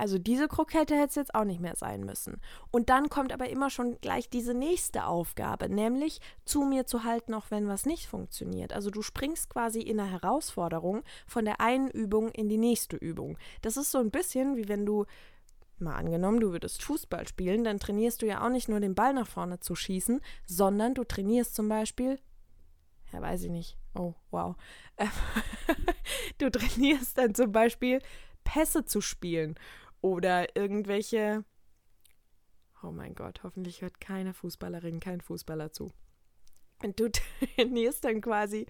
also 0.00 0.18
diese 0.18 0.48
Krokette 0.48 0.94
hätte 0.94 1.10
es 1.10 1.14
jetzt 1.14 1.34
auch 1.34 1.44
nicht 1.44 1.60
mehr 1.60 1.76
sein 1.76 2.06
müssen. 2.06 2.40
Und 2.70 2.88
dann 2.88 3.10
kommt 3.10 3.32
aber 3.32 3.50
immer 3.50 3.68
schon 3.68 4.00
gleich 4.00 4.30
diese 4.30 4.54
nächste 4.54 5.04
Aufgabe, 5.04 5.68
nämlich 5.68 6.22
zu 6.46 6.62
mir 6.62 6.86
zu 6.86 7.04
halten, 7.04 7.34
auch 7.34 7.50
wenn 7.50 7.68
was 7.68 7.84
nicht 7.84 8.06
funktioniert. 8.06 8.72
Also 8.72 8.90
du 8.90 9.02
springst 9.02 9.50
quasi 9.50 9.80
in 9.80 10.00
einer 10.00 10.10
Herausforderung 10.10 11.02
von 11.26 11.44
der 11.44 11.60
einen 11.60 11.90
Übung 11.90 12.30
in 12.30 12.48
die 12.48 12.56
nächste 12.56 12.96
Übung. 12.96 13.36
Das 13.60 13.76
ist 13.76 13.90
so 13.90 13.98
ein 13.98 14.10
bisschen 14.10 14.56
wie 14.56 14.68
wenn 14.68 14.86
du 14.86 15.04
Mal 15.82 15.96
angenommen, 15.96 16.40
du 16.40 16.52
würdest 16.52 16.82
Fußball 16.82 17.26
spielen, 17.26 17.64
dann 17.64 17.78
trainierst 17.78 18.20
du 18.20 18.26
ja 18.26 18.44
auch 18.44 18.50
nicht 18.50 18.68
nur 18.68 18.80
den 18.80 18.94
Ball 18.94 19.14
nach 19.14 19.26
vorne 19.26 19.60
zu 19.60 19.74
schießen, 19.74 20.20
sondern 20.44 20.92
du 20.92 21.04
trainierst 21.04 21.54
zum 21.54 21.70
Beispiel, 21.70 22.18
ja, 23.14 23.22
weiß 23.22 23.44
ich 23.44 23.50
nicht, 23.50 23.78
oh, 23.94 24.12
wow, 24.30 24.56
du 26.38 26.50
trainierst 26.50 27.16
dann 27.16 27.34
zum 27.34 27.50
Beispiel 27.50 28.00
Pässe 28.44 28.84
zu 28.84 29.00
spielen 29.00 29.54
oder 30.00 30.56
irgendwelche. 30.56 31.44
Oh 32.82 32.90
mein 32.90 33.14
Gott, 33.14 33.42
hoffentlich 33.42 33.82
hört 33.82 34.00
keine 34.00 34.32
Fußballerin, 34.32 35.00
kein 35.00 35.20
Fußballer 35.20 35.72
zu. 35.72 35.92
Und 36.82 36.98
du 36.98 37.10
trainierst 37.56 38.04
dann 38.04 38.20
quasi 38.20 38.66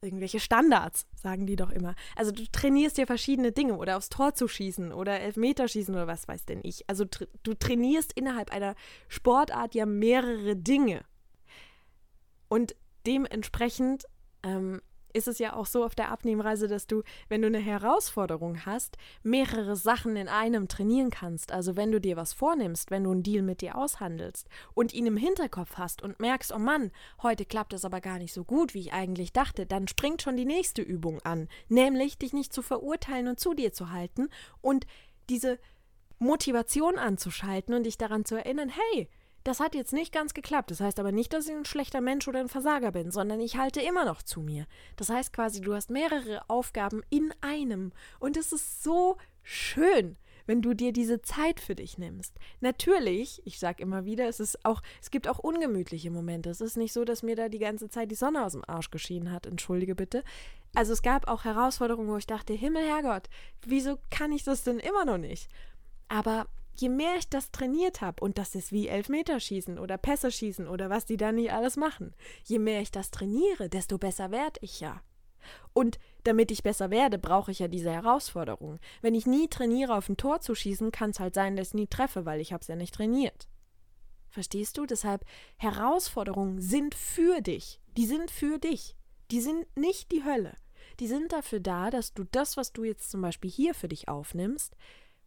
irgendwelche 0.00 0.40
Standards, 0.40 1.06
sagen 1.14 1.46
die 1.46 1.56
doch 1.56 1.70
immer. 1.70 1.94
Also 2.16 2.32
du 2.32 2.44
trainierst 2.50 2.98
ja 2.98 3.06
verschiedene 3.06 3.52
Dinge 3.52 3.76
oder 3.76 3.96
aufs 3.96 4.08
Tor 4.08 4.34
zu 4.34 4.48
schießen 4.48 4.92
oder 4.92 5.20
Elfmeterschießen 5.20 5.94
oder 5.94 6.06
was 6.08 6.26
weiß 6.26 6.44
denn 6.44 6.60
ich. 6.62 6.88
Also 6.88 7.04
du 7.04 7.54
trainierst 7.54 8.12
innerhalb 8.14 8.50
einer 8.50 8.74
Sportart 9.08 9.74
ja 9.74 9.86
mehrere 9.86 10.56
Dinge. 10.56 11.04
Und 12.48 12.74
dementsprechend 13.06 14.04
ähm, 14.42 14.82
ist 15.12 15.28
es 15.28 15.38
ja 15.38 15.54
auch 15.54 15.66
so 15.66 15.84
auf 15.84 15.94
der 15.94 16.10
Abnehmreise, 16.10 16.68
dass 16.68 16.86
du, 16.86 17.02
wenn 17.28 17.42
du 17.42 17.48
eine 17.48 17.58
Herausforderung 17.58 18.64
hast, 18.66 18.96
mehrere 19.22 19.76
Sachen 19.76 20.16
in 20.16 20.28
einem 20.28 20.68
trainieren 20.68 21.10
kannst. 21.10 21.52
Also 21.52 21.76
wenn 21.76 21.92
du 21.92 22.00
dir 22.00 22.16
was 22.16 22.32
vornimmst, 22.32 22.90
wenn 22.90 23.04
du 23.04 23.10
einen 23.10 23.22
Deal 23.22 23.42
mit 23.42 23.60
dir 23.60 23.76
aushandelst 23.76 24.48
und 24.74 24.92
ihn 24.92 25.06
im 25.06 25.16
Hinterkopf 25.16 25.76
hast 25.76 26.02
und 26.02 26.20
merkst, 26.20 26.52
oh 26.52 26.58
Mann, 26.58 26.90
heute 27.22 27.44
klappt 27.44 27.72
es 27.72 27.84
aber 27.84 28.00
gar 28.00 28.18
nicht 28.18 28.32
so 28.32 28.44
gut, 28.44 28.74
wie 28.74 28.80
ich 28.80 28.92
eigentlich 28.92 29.32
dachte, 29.32 29.66
dann 29.66 29.88
springt 29.88 30.22
schon 30.22 30.36
die 30.36 30.44
nächste 30.44 30.82
Übung 30.82 31.20
an, 31.22 31.48
nämlich 31.68 32.18
dich 32.18 32.32
nicht 32.32 32.52
zu 32.52 32.62
verurteilen 32.62 33.28
und 33.28 33.40
zu 33.40 33.54
dir 33.54 33.72
zu 33.72 33.90
halten 33.90 34.28
und 34.60 34.86
diese 35.28 35.58
Motivation 36.18 36.98
anzuschalten 36.98 37.74
und 37.74 37.84
dich 37.84 37.98
daran 37.98 38.24
zu 38.24 38.36
erinnern, 38.36 38.70
hey, 38.70 39.08
das 39.44 39.60
hat 39.60 39.74
jetzt 39.74 39.92
nicht 39.92 40.12
ganz 40.12 40.34
geklappt. 40.34 40.70
Das 40.70 40.80
heißt 40.80 40.98
aber 41.00 41.12
nicht, 41.12 41.32
dass 41.32 41.48
ich 41.48 41.54
ein 41.54 41.64
schlechter 41.64 42.00
Mensch 42.00 42.28
oder 42.28 42.40
ein 42.40 42.48
Versager 42.48 42.92
bin, 42.92 43.10
sondern 43.10 43.40
ich 43.40 43.56
halte 43.56 43.80
immer 43.80 44.04
noch 44.04 44.22
zu 44.22 44.40
mir. 44.40 44.66
Das 44.96 45.08
heißt 45.08 45.32
quasi, 45.32 45.60
du 45.60 45.74
hast 45.74 45.90
mehrere 45.90 46.42
Aufgaben 46.48 47.02
in 47.10 47.32
einem. 47.40 47.92
Und 48.18 48.36
es 48.36 48.52
ist 48.52 48.82
so 48.82 49.16
schön, 49.42 50.16
wenn 50.46 50.62
du 50.62 50.74
dir 50.74 50.92
diese 50.92 51.22
Zeit 51.22 51.60
für 51.60 51.74
dich 51.74 51.98
nimmst. 51.98 52.34
Natürlich, 52.60 53.42
ich 53.44 53.58
sage 53.58 53.82
immer 53.82 54.04
wieder, 54.04 54.28
es 54.28 54.40
ist 54.40 54.64
auch, 54.64 54.82
es 55.00 55.10
gibt 55.10 55.28
auch 55.28 55.38
ungemütliche 55.38 56.10
Momente. 56.10 56.50
Es 56.50 56.60
ist 56.60 56.76
nicht 56.76 56.92
so, 56.92 57.04
dass 57.04 57.22
mir 57.22 57.36
da 57.36 57.48
die 57.48 57.58
ganze 57.58 57.88
Zeit 57.88 58.10
die 58.10 58.16
Sonne 58.16 58.44
aus 58.44 58.52
dem 58.52 58.64
Arsch 58.66 58.90
geschienen 58.90 59.30
hat. 59.30 59.46
Entschuldige 59.46 59.94
bitte. 59.94 60.24
Also 60.74 60.92
es 60.92 61.02
gab 61.02 61.28
auch 61.28 61.44
Herausforderungen, 61.44 62.08
wo 62.08 62.16
ich 62.16 62.26
dachte, 62.26 62.54
Himmel, 62.54 62.86
Herrgott, 62.86 63.28
wieso 63.66 63.98
kann 64.10 64.32
ich 64.32 64.42
das 64.42 64.64
denn 64.64 64.78
immer 64.78 65.04
noch 65.04 65.18
nicht? 65.18 65.48
Aber 66.08 66.46
je 66.74 66.88
mehr 66.88 67.16
ich 67.16 67.28
das 67.28 67.50
trainiert 67.50 68.00
habe, 68.00 68.22
und 68.22 68.38
das 68.38 68.54
ist 68.54 68.72
wie 68.72 68.88
Elfmeterschießen 68.88 69.78
oder 69.78 69.98
Pässe 69.98 70.30
schießen 70.30 70.68
oder 70.68 70.90
was 70.90 71.04
die 71.04 71.16
da 71.16 71.32
nicht 71.32 71.52
alles 71.52 71.76
machen, 71.76 72.14
je 72.44 72.58
mehr 72.58 72.80
ich 72.80 72.90
das 72.90 73.10
trainiere, 73.10 73.68
desto 73.68 73.98
besser 73.98 74.30
werde 74.30 74.58
ich 74.62 74.80
ja. 74.80 75.02
Und 75.72 75.98
damit 76.24 76.50
ich 76.50 76.62
besser 76.62 76.90
werde, 76.90 77.18
brauche 77.18 77.50
ich 77.50 77.58
ja 77.58 77.68
diese 77.68 77.90
Herausforderung. 77.90 78.78
Wenn 79.00 79.14
ich 79.14 79.26
nie 79.26 79.48
trainiere, 79.48 79.96
auf 79.96 80.08
ein 80.08 80.16
Tor 80.16 80.40
zu 80.40 80.54
schießen, 80.54 80.92
kann 80.92 81.10
es 81.10 81.20
halt 81.20 81.34
sein, 81.34 81.56
dass 81.56 81.68
ich 81.68 81.74
nie 81.74 81.86
treffe, 81.86 82.24
weil 82.24 82.40
ich 82.40 82.52
habe 82.52 82.62
es 82.62 82.68
ja 82.68 82.76
nicht 82.76 82.94
trainiert. 82.94 83.48
Verstehst 84.28 84.78
du? 84.78 84.86
Deshalb, 84.86 85.24
Herausforderungen 85.56 86.60
sind 86.60 86.94
für 86.94 87.40
dich. 87.40 87.80
Die 87.96 88.06
sind 88.06 88.30
für 88.30 88.58
dich. 88.58 88.96
Die 89.30 89.40
sind 89.40 89.66
nicht 89.76 90.12
die 90.12 90.24
Hölle. 90.24 90.56
Die 91.00 91.06
sind 91.06 91.32
dafür 91.32 91.60
da, 91.60 91.90
dass 91.90 92.14
du 92.14 92.24
das, 92.24 92.56
was 92.56 92.72
du 92.72 92.84
jetzt 92.84 93.10
zum 93.10 93.20
Beispiel 93.20 93.50
hier 93.50 93.74
für 93.74 93.88
dich 93.88 94.08
aufnimmst, 94.08 94.76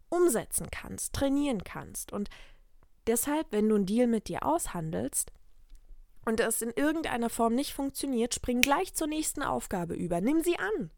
umsetzen 0.09 0.67
kannst, 0.71 1.13
trainieren 1.13 1.63
kannst. 1.63 2.11
Und 2.11 2.29
deshalb, 3.07 3.51
wenn 3.51 3.69
du 3.69 3.75
einen 3.75 3.85
Deal 3.85 4.07
mit 4.07 4.27
dir 4.27 4.45
aushandelst 4.45 5.31
und 6.25 6.39
es 6.39 6.61
in 6.61 6.71
irgendeiner 6.71 7.29
Form 7.29 7.55
nicht 7.55 7.73
funktioniert, 7.73 8.33
spring 8.33 8.61
gleich 8.61 8.93
zur 8.93 9.07
nächsten 9.07 9.43
Aufgabe 9.43 9.95
über. 9.95 10.21
Nimm 10.21 10.41
sie 10.41 10.57
an 10.57 10.91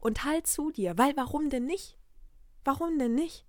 und 0.00 0.24
halt 0.24 0.46
zu 0.46 0.70
dir. 0.70 0.96
Weil 0.98 1.16
warum 1.16 1.50
denn 1.50 1.66
nicht? 1.66 1.98
Warum 2.64 2.98
denn 2.98 3.14
nicht? 3.14 3.46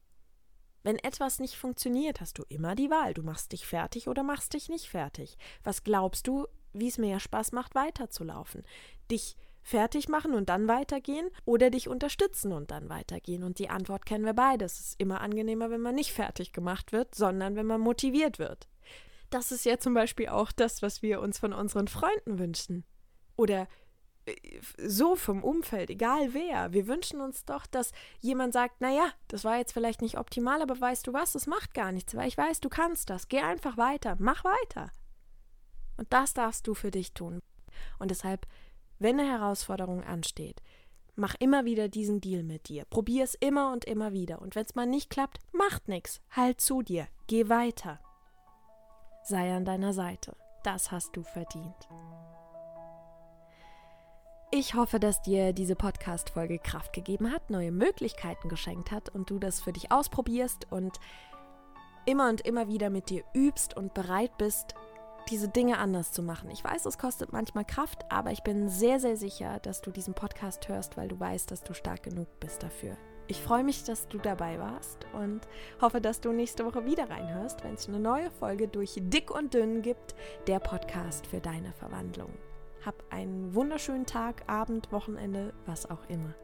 Wenn 0.83 0.99
etwas 0.99 1.39
nicht 1.39 1.55
funktioniert, 1.55 2.21
hast 2.21 2.37
du 2.37 2.43
immer 2.47 2.75
die 2.75 2.91
Wahl. 2.91 3.13
Du 3.13 3.23
machst 3.23 3.53
dich 3.53 3.65
fertig 3.65 4.07
oder 4.07 4.21
machst 4.21 4.53
dich 4.53 4.69
nicht 4.69 4.87
fertig. 4.87 5.37
Was 5.63 5.83
glaubst 5.83 6.27
du, 6.27 6.47
wie 6.73 6.87
es 6.87 6.97
mehr 6.97 7.19
Spaß 7.19 7.53
macht, 7.53 7.73
weiterzulaufen? 7.73 8.63
Dich 9.09 9.35
fertig 9.65 10.07
machen 10.07 10.35
und 10.35 10.47
dann 10.47 10.67
weitergehen 10.69 11.27
oder 11.43 11.71
dich 11.71 11.89
unterstützen 11.89 12.53
und 12.53 12.71
dann 12.71 12.87
weitergehen? 12.87 13.43
Und 13.43 13.59
die 13.59 13.69
Antwort 13.69 14.05
kennen 14.05 14.23
wir 14.23 14.33
beide. 14.33 14.63
Es 14.63 14.79
ist 14.79 14.95
immer 14.99 15.19
angenehmer, 15.19 15.71
wenn 15.71 15.81
man 15.81 15.95
nicht 15.95 16.13
fertig 16.13 16.53
gemacht 16.53 16.93
wird, 16.93 17.15
sondern 17.15 17.55
wenn 17.57 17.65
man 17.65 17.81
motiviert 17.81 18.39
wird. 18.39 18.67
Das 19.31 19.51
ist 19.51 19.65
ja 19.65 19.79
zum 19.79 19.95
Beispiel 19.95 20.29
auch 20.29 20.51
das, 20.51 20.81
was 20.81 21.01
wir 21.01 21.19
uns 21.19 21.39
von 21.39 21.51
unseren 21.51 21.87
Freunden 21.87 22.37
wünschen. 22.37 22.85
Oder 23.35 23.67
äh, 24.25 24.35
so 24.77 25.15
vom 25.15 25.43
Umfeld, 25.43 25.89
egal 25.89 26.33
wer. 26.33 26.71
Wir 26.71 26.87
wünschen 26.87 27.19
uns 27.19 27.43
doch, 27.43 27.65
dass 27.65 27.91
jemand 28.19 28.53
sagt, 28.53 28.81
naja, 28.81 29.11
das 29.27 29.43
war 29.43 29.57
jetzt 29.57 29.73
vielleicht 29.73 30.01
nicht 30.01 30.17
optimal, 30.19 30.61
aber 30.61 30.79
weißt 30.79 31.07
du 31.07 31.13
was, 31.13 31.33
das 31.33 31.47
macht 31.47 31.73
gar 31.73 31.91
nichts, 31.91 32.15
weil 32.15 32.27
ich 32.27 32.37
weiß, 32.37 32.59
du 32.59 32.69
kannst 32.69 33.09
das. 33.09 33.27
Geh 33.27 33.39
einfach 33.39 33.77
weiter, 33.77 34.15
mach 34.19 34.43
weiter. 34.43 34.91
Und 35.97 36.13
das 36.13 36.33
darfst 36.33 36.67
du 36.67 36.75
für 36.75 36.91
dich 36.91 37.13
tun. 37.13 37.39
Und 37.99 38.11
deshalb 38.11 38.45
wenn 38.99 39.19
eine 39.19 39.29
Herausforderung 39.29 40.03
ansteht, 40.03 40.61
mach 41.15 41.35
immer 41.39 41.65
wieder 41.65 41.89
diesen 41.89 42.21
Deal 42.21 42.43
mit 42.43 42.69
dir. 42.69 42.85
Probier 42.85 43.23
es 43.23 43.35
immer 43.35 43.71
und 43.71 43.85
immer 43.85 44.13
wieder. 44.13 44.41
Und 44.41 44.55
wenn 44.55 44.65
es 44.65 44.75
mal 44.75 44.85
nicht 44.85 45.09
klappt, 45.09 45.39
macht 45.51 45.87
nichts. 45.87 46.21
Halt 46.31 46.61
zu 46.61 46.81
dir. 46.81 47.07
Geh 47.27 47.49
weiter. 47.49 47.99
Sei 49.23 49.55
an 49.55 49.65
deiner 49.65 49.93
Seite. 49.93 50.35
Das 50.63 50.91
hast 50.91 51.15
du 51.15 51.23
verdient. 51.23 51.87
Ich 54.51 54.73
hoffe, 54.75 54.99
dass 54.99 55.21
dir 55.21 55.53
diese 55.53 55.75
Podcast-Folge 55.75 56.59
Kraft 56.59 56.93
gegeben 56.93 57.31
hat, 57.31 57.49
neue 57.49 57.71
Möglichkeiten 57.71 58.47
geschenkt 58.47 58.91
hat 58.91 59.09
und 59.09 59.29
du 59.29 59.39
das 59.39 59.59
für 59.59 59.73
dich 59.73 59.91
ausprobierst 59.91 60.71
und 60.71 60.99
immer 62.05 62.29
und 62.29 62.41
immer 62.41 62.67
wieder 62.67 62.89
mit 62.89 63.09
dir 63.09 63.23
übst 63.33 63.75
und 63.75 63.93
bereit 63.93 64.37
bist, 64.37 64.75
diese 65.29 65.47
Dinge 65.47 65.77
anders 65.77 66.11
zu 66.11 66.21
machen. 66.21 66.49
Ich 66.51 66.63
weiß, 66.63 66.85
es 66.85 66.97
kostet 66.97 67.31
manchmal 67.33 67.65
Kraft, 67.65 68.05
aber 68.09 68.31
ich 68.31 68.43
bin 68.43 68.69
sehr, 68.69 68.99
sehr 68.99 69.17
sicher, 69.17 69.59
dass 69.59 69.81
du 69.81 69.91
diesen 69.91 70.13
Podcast 70.13 70.67
hörst, 70.67 70.97
weil 70.97 71.07
du 71.07 71.19
weißt, 71.19 71.49
dass 71.51 71.63
du 71.63 71.73
stark 71.73 72.03
genug 72.03 72.27
bist 72.39 72.63
dafür. 72.63 72.97
Ich 73.27 73.41
freue 73.41 73.63
mich, 73.63 73.83
dass 73.83 74.07
du 74.07 74.19
dabei 74.19 74.59
warst 74.59 75.07
und 75.13 75.41
hoffe, 75.81 75.99
dass 75.99 76.21
du 76.21 76.31
nächste 76.31 76.63
Woche 76.63 76.85
wieder 76.85 77.09
reinhörst, 77.09 77.63
wenn 77.63 77.73
es 77.73 77.87
eine 77.87 77.99
neue 77.99 78.29
Folge 78.29 78.67
durch 78.67 78.99
Dick 79.01 79.31
und 79.31 79.55
Dünn 79.55 79.81
gibt, 79.81 80.13
der 80.45 80.59
Podcast 80.59 81.25
für 81.25 81.39
deine 81.39 81.73
Verwandlung. 81.73 82.31
Hab 82.85 83.03
einen 83.09 83.55
wunderschönen 83.55 84.05
Tag, 84.05 84.43
Abend, 84.45 84.91
Wochenende, 84.91 85.53
was 85.65 85.89
auch 85.89 86.07
immer. 86.07 86.35